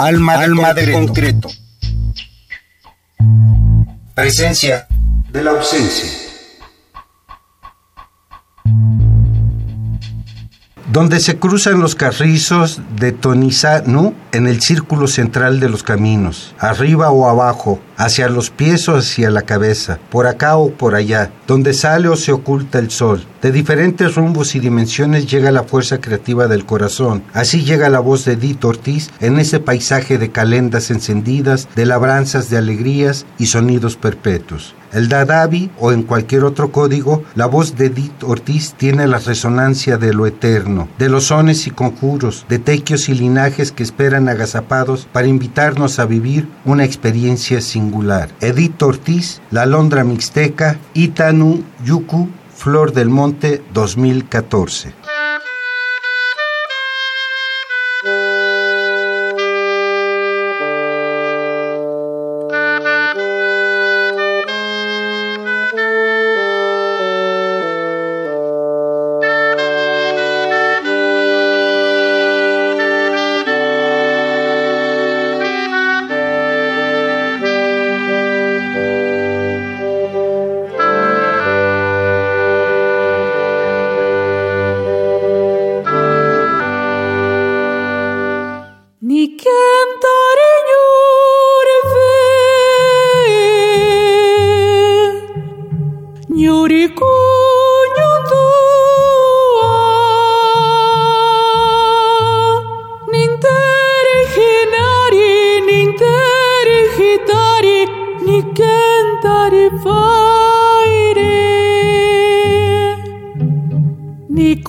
Alma 0.00 0.38
de, 0.38 0.44
Alma 0.44 0.72
de 0.72 0.92
concreto. 0.92 1.50
Presencia 4.14 4.86
de 5.30 5.44
la 5.44 5.50
ausencia. 5.50 6.08
donde 10.92 11.20
se 11.20 11.38
cruzan 11.38 11.78
los 11.78 11.94
carrizos 11.94 12.80
de 12.96 13.12
Tonizanu 13.12 14.12
en 14.32 14.48
el 14.48 14.60
círculo 14.60 15.06
central 15.06 15.60
de 15.60 15.68
los 15.68 15.84
caminos, 15.84 16.52
arriba 16.58 17.10
o 17.10 17.28
abajo, 17.28 17.78
hacia 18.00 18.30
los 18.30 18.48
pies 18.48 18.88
o 18.88 18.96
hacia 18.96 19.30
la 19.30 19.42
cabeza, 19.42 19.98
por 20.10 20.26
acá 20.26 20.56
o 20.56 20.70
por 20.70 20.94
allá, 20.94 21.32
donde 21.46 21.74
sale 21.74 22.08
o 22.08 22.16
se 22.16 22.32
oculta 22.32 22.78
el 22.78 22.90
sol. 22.90 23.26
De 23.42 23.52
diferentes 23.52 24.14
rumbos 24.14 24.54
y 24.54 24.60
dimensiones 24.60 25.26
llega 25.26 25.50
la 25.50 25.64
fuerza 25.64 26.00
creativa 26.00 26.48
del 26.48 26.64
corazón. 26.64 27.22
Así 27.34 27.62
llega 27.62 27.90
la 27.90 28.00
voz 28.00 28.24
de 28.24 28.32
Edith 28.32 28.64
Ortiz 28.64 29.10
en 29.20 29.38
ese 29.38 29.60
paisaje 29.60 30.16
de 30.16 30.30
calendas 30.30 30.90
encendidas, 30.90 31.68
de 31.76 31.84
labranzas 31.84 32.48
de 32.48 32.56
alegrías 32.56 33.26
y 33.38 33.46
sonidos 33.46 33.96
perpetuos. 33.96 34.74
El 34.92 35.08
Dadabi 35.08 35.70
o 35.78 35.92
en 35.92 36.02
cualquier 36.02 36.42
otro 36.42 36.72
código, 36.72 37.22
la 37.36 37.46
voz 37.46 37.76
de 37.76 37.86
Edith 37.86 38.24
Ortiz 38.24 38.74
tiene 38.76 39.06
la 39.06 39.18
resonancia 39.18 39.98
de 39.98 40.12
lo 40.12 40.26
eterno, 40.26 40.88
de 40.98 41.08
los 41.08 41.26
sones 41.26 41.68
y 41.68 41.70
conjuros, 41.70 42.44
de 42.48 42.58
tequios 42.58 43.08
y 43.08 43.14
linajes 43.14 43.70
que 43.70 43.84
esperan 43.84 44.28
agazapados 44.28 45.06
para 45.12 45.28
invitarnos 45.28 46.00
a 46.00 46.06
vivir 46.06 46.48
una 46.64 46.84
experiencia 46.84 47.60
singular. 47.90 48.30
Edith 48.40 48.82
Ortiz, 48.82 49.42
La 49.50 49.66
Londra 49.66 50.04
Mixteca, 50.04 50.78
Itanu 50.94 51.64
Yuku, 51.84 52.28
Flor 52.54 52.92
del 52.92 53.08
Monte 53.08 53.62
2014. 53.72 55.19
divided. 109.50 111.26
Ni 114.28 114.62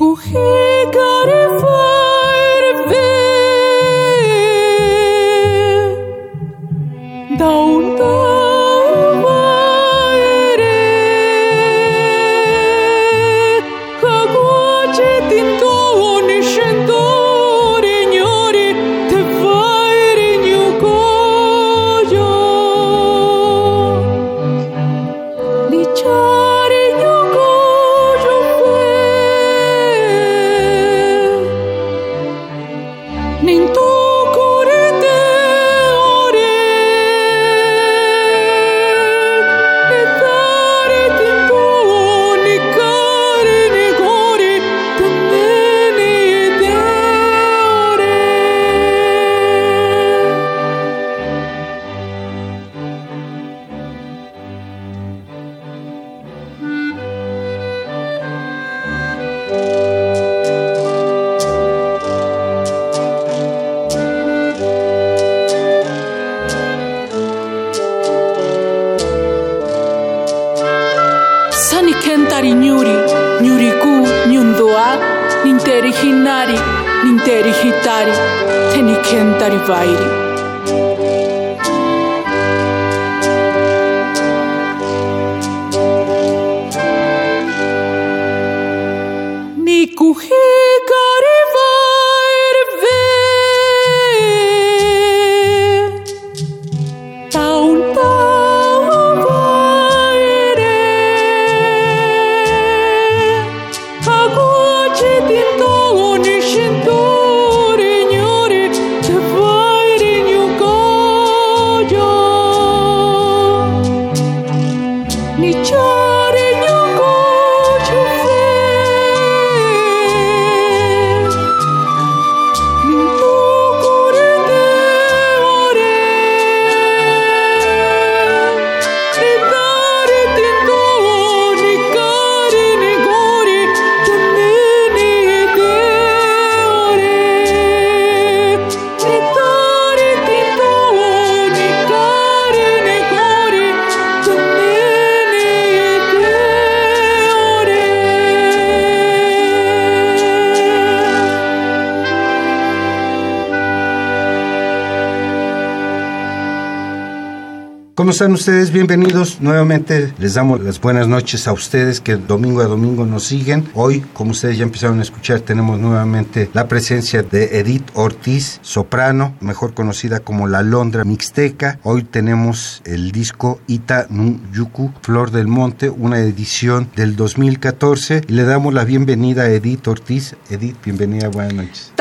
están 158.21 158.33
ustedes? 158.33 158.71
Bienvenidos. 158.71 159.41
Nuevamente 159.41 160.13
les 160.19 160.35
damos 160.35 160.62
las 160.62 160.79
buenas 160.79 161.07
noches 161.07 161.47
a 161.47 161.53
ustedes 161.53 162.01
que 162.01 162.18
domingo 162.18 162.62
a 162.62 162.65
domingo 162.65 163.03
nos 163.03 163.23
siguen. 163.23 163.68
Hoy, 163.73 164.01
como 164.13 164.29
ustedes 164.29 164.59
ya 164.59 164.63
empezaron 164.63 165.00
a 165.00 165.01
escuchar, 165.01 165.39
tenemos 165.39 165.79
nuevamente 165.79 166.47
la 166.53 166.68
presencia 166.68 167.23
de 167.23 167.57
Edith 167.57 167.89
Ortiz, 167.95 168.59
soprano, 168.62 169.35
mejor 169.39 169.73
conocida 169.73 170.19
como 170.19 170.47
la 170.47 170.62
Londra 170.62 171.03
Mixteca. 171.03 171.79
Hoy 171.81 172.03
tenemos 172.03 172.83
el 172.85 173.12
disco 173.12 173.59
Ita 173.65 174.06
Nu 174.12 174.39
Yuku, 174.53 174.91
Flor 175.01 175.31
del 175.31 175.47
Monte, 175.47 175.89
una 175.89 176.19
edición 176.19 176.91
del 176.95 177.15
2014. 177.15 178.21
Y 178.27 178.33
le 178.33 178.44
damos 178.44 178.71
la 178.75 178.83
bienvenida 178.83 179.45
a 179.45 179.50
Edith 179.50 179.88
Ortiz. 179.88 180.35
Edith, 180.51 180.75
bienvenida, 180.85 181.29
buenas 181.29 181.56
noches. 181.56 181.91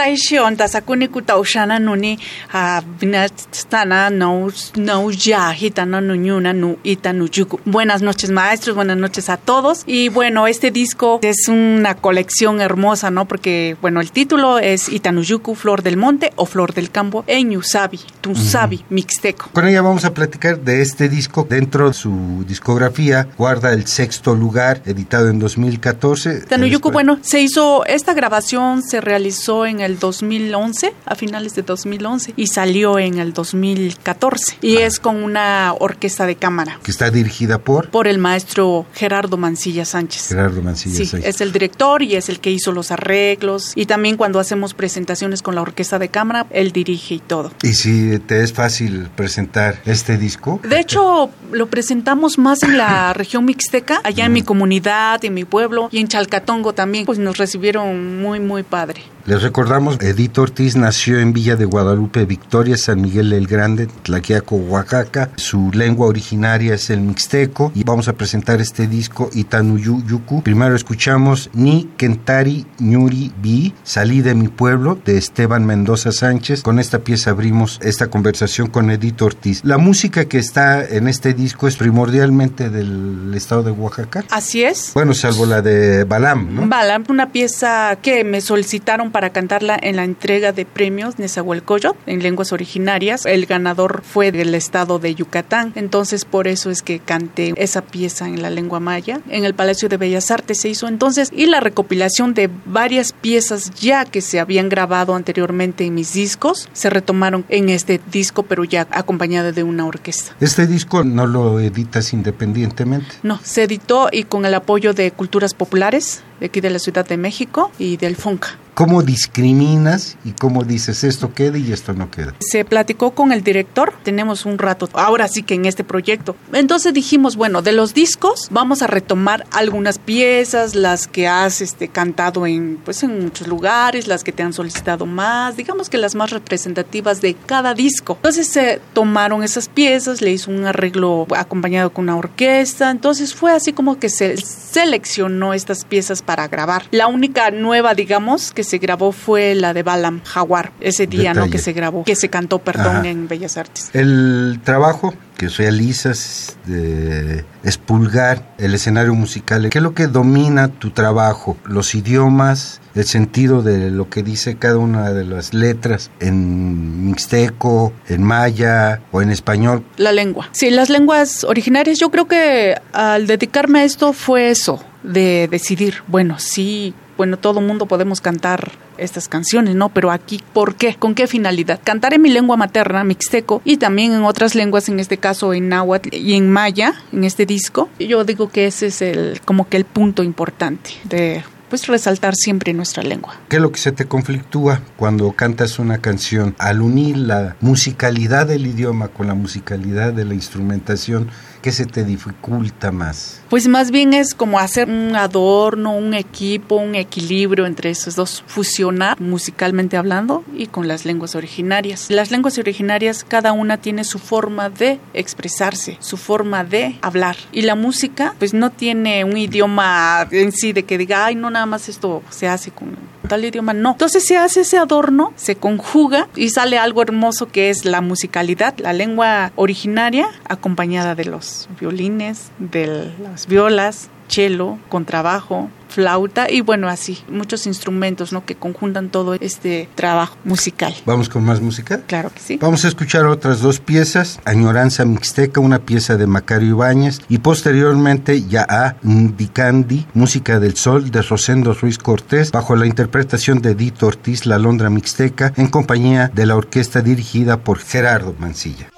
Buenas 7.65 8.03
noches 8.03 8.31
maestros, 8.31 8.77
buenas 8.77 8.97
noches 8.97 9.29
a 9.29 9.37
todos. 9.37 9.83
Y 9.87 10.09
bueno, 10.09 10.47
este 10.47 10.71
disco 10.71 11.21
es 11.23 11.49
una 11.49 11.95
colección 11.95 12.61
hermosa, 12.61 13.11
¿no? 13.11 13.27
Porque, 13.27 13.77
bueno, 13.81 14.01
el 14.01 14.11
título 14.11 14.59
es 14.59 14.89
Itanuyuku, 14.89 15.55
Flor 15.55 15.83
del 15.83 15.97
Monte 15.97 16.33
o 16.37 16.47
Flor 16.47 16.75
del 16.75 16.91
Campo 16.91 17.25
en 17.27 17.51
Yusabi, 17.53 18.01
Tunsabi, 18.21 18.85
Mixteco. 18.91 19.51
Con 19.53 19.67
ella 19.67 19.83
vamos 19.83 20.05
a 20.05 20.15
platicar 20.15 20.61
de 20.61 20.83
este 20.83 21.09
disco. 21.09 21.47
Dentro 21.49 21.89
de 21.89 21.95
su 21.95 22.45
discografía 22.47 23.29
guarda 23.39 23.73
el 23.73 23.87
sexto 23.87 24.35
lugar, 24.35 24.83
editado 24.87 25.29
en 25.29 25.39
2014. 25.39 26.43
Itanuyuku, 26.45 26.91
bueno, 26.91 27.19
se 27.23 27.41
hizo, 27.41 27.85
esta 27.87 28.15
grabación 28.15 28.83
se 28.83 29.01
realizó 29.01 29.67
en 29.67 29.81
el 29.81 29.99
2011, 30.01 30.95
a 31.07 31.15
finales 31.15 31.55
de 31.55 31.63
2011, 31.63 32.35
y 32.37 32.49
salió 32.49 32.99
en 32.99 33.19
el 33.19 33.33
2014. 33.33 34.59
Y 34.63 34.79
ah. 34.79 34.87
es 34.87 34.99
con 34.99 35.23
una 35.23 35.75
orquesta 35.79 36.27
de 36.27 36.35
cámara. 36.35 36.81
Que 36.83 36.91
está 36.91 37.11
dirigida 37.11 37.59
por... 37.59 37.91
Por 37.91 38.09
el 38.09 38.19
maestro 38.19 38.87
Gerardo 38.95 39.37
Mancilla 39.37 39.85
Sánchez. 39.85 40.29
Gerardo 40.29 40.63
Mancilla 40.63 41.05
sí, 41.05 41.17
es 41.23 41.41
el 41.41 41.53
director 41.53 42.03
y 42.03 42.17
es 42.17 42.29
el 42.29 42.41
que 42.41 42.51
hizo 42.51 42.73
los 42.73 42.91
arreglos. 42.91 43.73
Y 43.77 43.87
también 43.87 44.17
cuando 44.17 44.41
hacemos 44.41 44.75
presentaciones 44.75 45.43
con 45.43 45.55
la 45.55 45.63
orquesta 45.63 45.99
de 45.99 46.09
cámara, 46.09 46.47
él 46.51 46.73
dirige 46.73 47.15
y 47.15 47.19
todo. 47.21 47.53
¿Y 47.63 47.75
si 47.75 48.19
te 48.21 48.43
es 48.43 48.53
fácil 48.53 49.09
presentar 49.15 49.81
este 49.85 50.17
disco? 50.17 50.61
De 50.63 50.81
hecho, 50.81 51.31
lo 51.53 51.69
presentamos 51.69 52.39
más 52.39 52.63
en 52.63 52.79
la 52.79 53.13
región 53.15 53.45
mixteca, 53.45 54.01
allá 54.05 54.27
en 54.27 54.33
mi 54.33 54.43
comunidad, 54.43 55.25
en 55.25 55.35
mi 55.35 55.45
pueblo 55.45 55.89
y 55.93 55.99
en 55.99 56.09
Chalcatongo 56.09 56.73
también. 56.73 57.05
Pues 57.07 57.19
nos 57.19 57.37
recibieron 57.37 58.21
muy, 58.21 58.41
muy 58.41 58.63
padre. 58.63 59.03
Les 59.31 59.43
recordamos, 59.43 59.97
Edith 60.01 60.39
Ortiz 60.39 60.75
nació 60.75 61.21
en 61.21 61.33
Villa 61.33 61.55
de 61.55 61.65
Guadalupe, 61.65 62.25
Victoria, 62.25 62.77
San 62.77 63.01
Miguel 63.01 63.33
el 63.33 63.47
Grande, 63.47 63.87
Tlaquiaco, 63.87 64.57
Oaxaca. 64.57 65.31
Su 65.37 65.71
lengua 65.73 66.09
originaria 66.09 66.75
es 66.75 66.91
el 66.91 67.01
mixteco 67.01 67.71
y 67.73 67.85
vamos 67.85 68.09
a 68.09 68.15
presentar 68.15 68.61
este 68.61 68.89
disco 68.89 69.31
Itanuyu 69.33 70.03
Yuku. 70.05 70.43
Primero 70.43 70.75
escuchamos 70.75 71.49
Ni 71.53 71.89
Kentari 71.97 72.67
Ñuri 72.81 73.33
Bi, 73.41 73.73
Salí 73.85 74.21
de 74.21 74.35
mi 74.35 74.49
pueblo, 74.49 74.99
de 75.05 75.17
Esteban 75.17 75.65
Mendoza 75.65 76.11
Sánchez. 76.11 76.65
Con 76.65 76.81
esta 76.81 76.99
pieza 76.99 77.31
abrimos 77.31 77.79
esta 77.85 78.09
conversación 78.09 78.67
con 78.67 78.91
Edith 78.91 79.23
Ortiz. 79.23 79.61
La 79.63 79.79
música 79.79 80.25
que 80.25 80.39
está 80.39 80.85
en 80.85 81.07
este 81.07 81.35
disco 81.35 81.69
es 81.69 81.77
primordialmente 81.77 82.69
del 82.69 83.33
estado 83.37 83.63
de 83.63 83.71
Oaxaca. 83.71 84.25
Así 84.33 84.65
es. 84.65 84.91
Bueno, 84.93 85.15
salvo 85.15 85.47
la 85.47 85.63
de 85.63 86.03
Balam, 86.03 86.53
¿no? 86.53 86.67
Balam, 86.67 87.05
una 87.09 87.31
pieza 87.31 87.97
que 88.03 88.25
me 88.25 88.41
solicitaron 88.41 89.13
para 89.13 89.20
para 89.21 89.35
cantarla 89.35 89.79
en 89.79 89.97
la 89.97 90.05
entrega 90.05 90.53
de 90.53 90.65
premios 90.65 91.19
Nezahualcóyotl 91.19 91.99
en 92.07 92.23
lenguas 92.23 92.55
originarias. 92.55 93.27
El 93.27 93.45
ganador 93.45 94.01
fue 94.03 94.33
del 94.33 94.55
estado 94.55 94.99
de 94.99 95.15
Yucatán, 95.15 95.73
entonces 95.75 96.25
por 96.25 96.49
eso 96.49 96.71
es 96.71 96.81
que 96.81 97.01
canté 97.01 97.53
esa 97.57 97.83
pieza 97.83 98.29
en 98.29 98.41
la 98.41 98.49
lengua 98.49 98.81
maya. 98.81 99.21
En 99.29 99.45
el 99.45 99.53
Palacio 99.53 99.91
de 99.91 99.99
Bellas 99.99 100.31
Artes 100.31 100.63
se 100.63 100.71
hizo 100.71 100.89
entonces 100.89 101.29
y 101.37 101.45
la 101.45 101.61
recopilación 101.61 102.33
de 102.33 102.49
varias 102.65 103.13
piezas 103.13 103.73
ya 103.79 104.07
que 104.07 104.23
se 104.23 104.41
habían 104.41 104.71
grabado 104.71 105.15
anteriormente 105.15 105.85
en 105.85 105.93
mis 105.93 106.15
discos 106.15 106.71
se 106.73 106.89
retomaron 106.89 107.45
en 107.51 107.69
este 107.69 108.01
disco, 108.11 108.45
pero 108.45 108.65
ya 108.65 108.89
acompañada 108.91 109.53
de 109.53 109.65
una 109.65 109.85
orquesta. 109.85 110.35
¿Este 110.41 110.67
disco 110.67 111.05
no 111.05 111.27
lo 111.27 111.61
editas 111.61 112.15
independientemente? 112.15 113.17
No, 113.23 113.39
se 113.45 113.65
editó 113.65 114.09
y 114.11 114.23
con 114.25 114.47
el 114.47 114.55
apoyo 114.55 114.95
de 114.95 115.11
Culturas 115.11 115.53
Populares 115.53 116.23
de 116.41 116.47
aquí 116.47 116.61
de 116.61 116.71
la 116.71 116.79
Ciudad 116.79 117.07
de 117.07 117.17
México 117.17 117.71
y 117.79 117.97
del 117.97 118.17
FUNCA 118.17 118.59
cómo 118.81 119.03
discriminas 119.03 120.17
y 120.25 120.33
cómo 120.33 120.65
dices 120.65 121.05
esto 121.05 121.35
queda 121.35 121.59
y 121.59 121.71
esto 121.71 121.93
no 121.93 122.11
queda. 122.11 122.35
Se 122.41 122.65
platicó 122.65 123.11
con 123.11 123.31
el 123.31 123.43
director, 123.43 123.93
tenemos 124.03 124.47
un 124.47 124.57
rato, 124.57 124.89
ahora 124.95 125.29
sí 125.29 125.43
que 125.43 125.53
en 125.53 125.67
este 125.67 125.85
proyecto. 125.85 126.35
Entonces 126.55 126.95
dijimos, 126.95 127.37
bueno, 127.37 127.61
de 127.61 127.73
los 127.73 127.93
discos 127.93 128.49
vamos 128.51 128.81
a 128.81 128.87
retomar 128.87 129.45
algunas 129.53 129.99
piezas, 129.99 130.75
las 130.75 131.09
que 131.09 131.29
has 131.29 131.61
este, 131.61 131.89
cantado 131.89 132.47
en, 132.47 132.79
pues, 132.83 133.03
en 133.03 133.23
muchos 133.23 133.49
lugares, 133.49 134.07
las 134.07 134.25
que 134.25 134.33
te 134.33 134.43
han 134.43 134.55
solicitado 134.55 135.05
más, 135.05 135.59
digamos 135.59 135.91
que 135.91 135.99
las 135.99 136.15
más 136.15 136.31
representativas 136.31 137.21
de 137.21 137.35
cada 137.35 137.75
disco. 137.75 138.15
Entonces 138.15 138.49
se 138.49 138.81
tomaron 138.95 139.43
esas 139.43 139.69
piezas, 139.69 140.23
le 140.23 140.33
hizo 140.33 140.51
un 140.51 140.65
arreglo 140.65 141.27
acompañado 141.37 141.91
con 141.93 142.05
una 142.05 142.17
orquesta, 142.17 142.91
entonces 142.91 143.35
fue 143.35 143.53
así 143.53 143.75
como 143.75 143.99
que 143.99 144.09
se 144.09 144.39
seleccionó 144.39 145.53
estas 145.53 145.85
piezas 145.85 146.23
para 146.31 146.47
grabar. 146.47 146.85
La 146.93 147.09
única 147.09 147.51
nueva, 147.51 147.93
digamos, 147.95 148.53
que 148.53 148.63
se 148.63 148.79
grabó 148.79 149.11
fue 149.11 149.57
la 149.57 149.75
de 149.75 149.83
Balam 149.83 150.23
Jaguar, 150.23 150.71
ese 150.79 151.09
día, 151.09 151.35
¿no? 151.35 151.51
Que 151.51 151.59
se 151.59 151.73
grabó, 151.73 152.05
que 152.05 152.15
se 152.15 152.29
cantó, 152.29 152.61
perdón, 152.61 153.05
en 153.05 153.27
Bellas 153.27 153.57
Artes. 153.57 153.91
El 153.95 154.61
trabajo 154.63 155.13
que 155.41 155.49
realizas 155.49 156.59
de 156.67 157.47
expulgar 157.65 158.55
el 158.59 158.75
escenario 158.75 159.15
musical, 159.15 159.71
¿qué 159.71 159.79
es 159.79 159.83
lo 159.83 159.95
que 159.95 160.07
domina 160.07 160.69
tu 160.69 160.91
trabajo? 160.91 161.57
Los 161.65 161.95
idiomas, 161.95 162.83
el 162.95 163.07
sentido 163.07 163.63
de 163.63 163.91
lo 163.91 164.11
que 164.11 164.23
dice 164.23 164.57
cada 164.57 164.77
una 164.77 165.15
de 165.15 165.25
las 165.25 165.55
letras 165.55 166.11
en 166.21 167.07
mixteco, 167.07 167.95
en 168.07 168.23
maya 168.23 169.01
o 169.13 169.23
en 169.23 169.31
español. 169.31 169.83
La 169.97 170.13
lengua. 170.13 170.51
Sí, 170.53 170.69
las 170.69 170.91
lenguas 170.91 171.45
originarias, 171.45 171.99
yo 171.99 172.11
creo 172.11 172.29
que 172.29 172.77
al 172.93 173.27
dedicarme 173.27 173.81
a 173.81 173.85
esto 173.85 174.13
fue 174.13 174.51
eso, 174.51 174.85
de 175.03 175.49
decidir, 175.51 176.03
bueno, 176.07 176.39
sí 176.39 176.93
bueno, 177.21 177.37
todo 177.37 177.61
mundo 177.61 177.85
podemos 177.85 178.23
cantar 178.23 178.73
estas 178.97 179.29
canciones, 179.29 179.75
¿no? 179.75 179.91
Pero 179.91 180.11
aquí, 180.11 180.43
¿por 180.55 180.77
qué? 180.77 180.95
¿Con 180.95 181.15
qué 181.15 181.27
finalidad? 181.27 181.79
Cantar 181.85 182.15
en 182.15 182.23
mi 182.23 182.31
lengua 182.31 182.57
materna, 182.57 183.05
mixteco, 183.05 183.61
y 183.63 183.77
también 183.77 184.15
en 184.15 184.23
otras 184.23 184.55
lenguas, 184.55 184.89
en 184.89 184.99
este 185.01 185.19
caso 185.19 185.53
en 185.53 185.69
náhuatl 185.69 186.15
y 186.15 186.33
en 186.33 186.51
maya, 186.51 186.95
en 187.13 187.25
este 187.25 187.45
disco. 187.45 187.91
Yo 187.99 188.25
digo 188.25 188.49
que 188.49 188.67
ese 188.67 188.87
es 188.87 189.03
el, 189.03 189.43
como 189.45 189.69
que 189.69 189.77
el 189.77 189.85
punto 189.85 190.23
importante 190.23 190.93
de 191.05 191.45
pues 191.69 191.87
resaltar 191.89 192.35
siempre 192.35 192.73
nuestra 192.73 193.03
lengua. 193.03 193.39
¿Qué 193.51 193.57
es 193.57 193.63
lo 193.63 193.71
que 193.71 193.79
se 193.79 193.93
te 193.93 194.07
conflictúa 194.07 194.81
cuando 194.97 195.31
cantas 195.33 195.79
una 195.79 195.99
canción? 195.99 196.55
Al 196.59 196.81
unir 196.81 197.19
la 197.19 197.57
musicalidad 197.61 198.47
del 198.47 198.67
idioma 198.67 199.09
con 199.09 199.27
la 199.27 199.35
musicalidad 199.35 200.15
de 200.15 200.25
la 200.25 200.33
instrumentación, 200.33 201.29
¿qué 201.63 201.73
se 201.73 201.87
te 201.87 202.05
dificulta 202.05 202.91
más? 202.93 203.41
Pues 203.49 203.69
más 203.69 203.91
bien 203.91 204.15
es 204.15 204.35
como 204.35 204.59
hacer 204.59 204.89
un 204.89 205.17
adorno, 205.17 205.95
un 205.95 206.15
equipo, 206.15 206.77
un 206.77 206.95
equilibrio 206.95 207.67
entre 207.67 207.91
esos 207.91 208.17
dos, 208.17 208.45
fusionar 208.47 209.21
musicalmente 209.21 209.97
hablando 209.97 210.45
y 210.55 210.67
con 210.67 210.89
las 210.89 211.05
lenguas 211.05 211.35
originarias. 211.35 212.11
Las 212.11 212.31
lenguas 212.31 212.59
originarias 212.59 213.25
cada 213.27 213.53
una 213.53 213.79
tiene 213.79 214.05
su 214.05 214.19
forma 214.19 214.71
de 214.71 215.01
expresarse, 215.15 215.97
su 216.01 216.17
forma 216.17 216.65
de 216.65 216.99
hablar 217.03 217.37
y 217.53 217.63
la 217.63 217.75
música 217.75 218.35
pues 218.39 218.55
no 218.55 218.71
tiene 218.71 219.25
un 219.25 219.37
idioma 219.37 220.27
en 220.31 220.53
sí 220.53 220.73
de 220.73 220.85
que 220.85 220.99
diga, 220.99 221.27
ay, 221.27 221.35
no, 221.35 221.51
nada 221.51 221.67
más 221.67 221.89
esto 221.89 222.23
se 222.31 222.49
hace 222.49 222.71
con 222.71 222.97
tal 223.29 223.45
idioma, 223.45 223.73
no. 223.73 223.93
Entonces 223.93 224.27
se 224.27 224.37
hace 224.37 224.63
ese 224.63 224.77
adorno, 224.77 225.33
se 225.37 225.55
conjuga 225.55 226.29
y 226.35 226.51
sale 226.51 226.79
algo 226.79 227.01
hermoso 227.01 227.47
que 227.47 227.71
es 227.71 227.85
la 227.85 228.01
musicalidad, 228.01 228.77
la 228.79 228.93
lengua 228.93 229.53
originaria 229.55 230.29
acompañada 230.49 231.15
de 231.15 231.27
los 231.27 231.50
violines, 231.79 232.51
de 232.59 233.13
las 233.23 233.47
violas, 233.47 234.11
cello, 234.29 234.79
contrabajo, 234.89 235.69
flauta 235.89 236.51
y 236.51 236.61
bueno, 236.61 236.89
así, 236.89 237.19
muchos 237.29 237.67
instrumentos, 237.67 238.33
¿no? 238.33 238.45
Que 238.45 238.55
conjuntan 238.55 239.11
todo 239.11 239.35
este 239.35 239.89
trabajo 239.95 240.37
musical. 240.45 240.95
¿Vamos 241.05 241.29
con 241.29 241.45
más 241.45 241.61
música? 241.61 242.03
Claro 242.07 242.31
que 242.33 242.41
sí. 242.41 242.57
Vamos 242.57 242.85
a 242.85 242.89
escuchar 242.89 243.27
otras 243.27 243.61
dos 243.61 243.81
piezas, 243.81 244.41
Añoranza 244.45 245.05
Mixteca, 245.05 245.61
una 245.61 245.81
pieza 245.81 246.17
de 246.17 246.27
Macario 246.27 246.69
Ibáñez 246.71 247.21
y 247.29 247.39
posteriormente 247.39 248.43
Ya 248.43 248.67
a 248.69 248.97
Ndicandi, 249.03 250.07
Música 250.15 250.61
del 250.61 250.77
Sol 250.77 251.11
de 251.11 251.23
Rosendo 251.23 251.75
Ruiz 251.75 251.99
Cortés, 251.99 252.53
bajo 252.53 252.77
la 252.77 252.87
interpretación 252.87 253.61
de 253.61 253.75
Dito 253.75 254.07
Ortiz, 254.07 254.47
La 254.47 254.59
Londra 254.59 254.91
Mixteca, 254.91 255.53
en 255.57 255.67
compañía 255.69 256.31
de 256.33 256.47
la 256.47 256.57
orquesta 256.57 257.01
dirigida 257.01 257.59
por 257.59 257.79
Gerardo 257.79 258.35
Mancilla. 258.39 258.91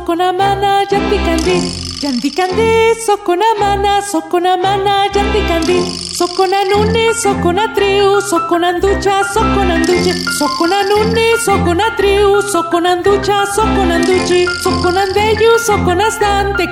Sokonamana 0.00 0.70
sokonamana 0.80 0.84
yandi 0.92 1.18
kandi 1.26 1.56
yandi 2.04 2.30
kandi 2.38 2.66
sokonamana 3.06 3.92
sokonamana 4.12 4.94
yandi 5.14 5.40
kandi 5.48 5.76
sokonanuni 6.18 7.04
sokonatriu 7.22 8.10
sokonanducha 8.30 9.14
sokonanduche 9.34 10.12
sokonanuni 10.38 11.26
sokonatriu 11.46 12.42
sokonanducha 12.52 13.36
sokonanduchi 13.56 14.40
sokonandeyu 14.64 15.52
sokonastante 15.66 16.64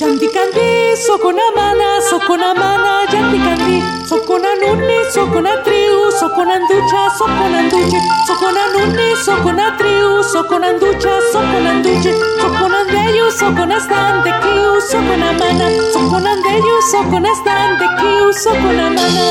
yandi 0.00 0.26
kandi 0.34 0.66
sokonamana 1.06 1.88
sokonamana 2.10 2.92
yandi 3.12 3.38
kandi 3.38 3.76
sokonanuni 4.08 4.98
sokonatriu 5.14 6.10
sokonanducha 6.20 7.02
sokonanduche 7.18 8.00
sokonanuni 8.26 9.06
sokonatriu 9.24 10.10
sokonanducha 10.32 11.14
sokonanduche 11.32 12.12
sokonandeyu 12.42 13.30
sokonastante 13.38 14.30
kiu 14.42 14.72
sokonamana 14.90 15.66
sokonandeyu 15.92 16.74
sokonastante 16.90 17.86
kiu 18.00 18.32
sokonamana 18.42 19.24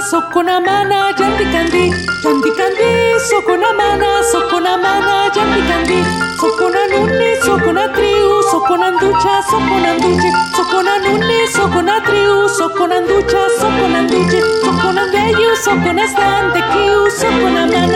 sokonamana 0.00 0.04
sokonamana 0.10 0.96
yandi 1.18 1.44
kandi 1.52 1.82
yandi 2.24 2.50
kandi 2.58 2.86
sokonamana 3.28 4.08
sokonamana 4.32 5.14
yandi 5.36 5.60
kandi 5.68 5.98
sokonanuni 6.40 7.30
sokonatriu 7.44 8.42
sokonanducha 8.50 9.34
sokonanduche 9.50 10.30
sokonanuni 10.56 11.38
sokonatriu 11.56 12.48
sokonanducha 12.58 13.40
sokonanduche 13.60 14.40
sokonandeyu 14.64 15.56
sokonastante 15.64 16.60
kiu 16.72 17.10
sokonamana 17.10 17.16
sokonandeyu 17.20 17.87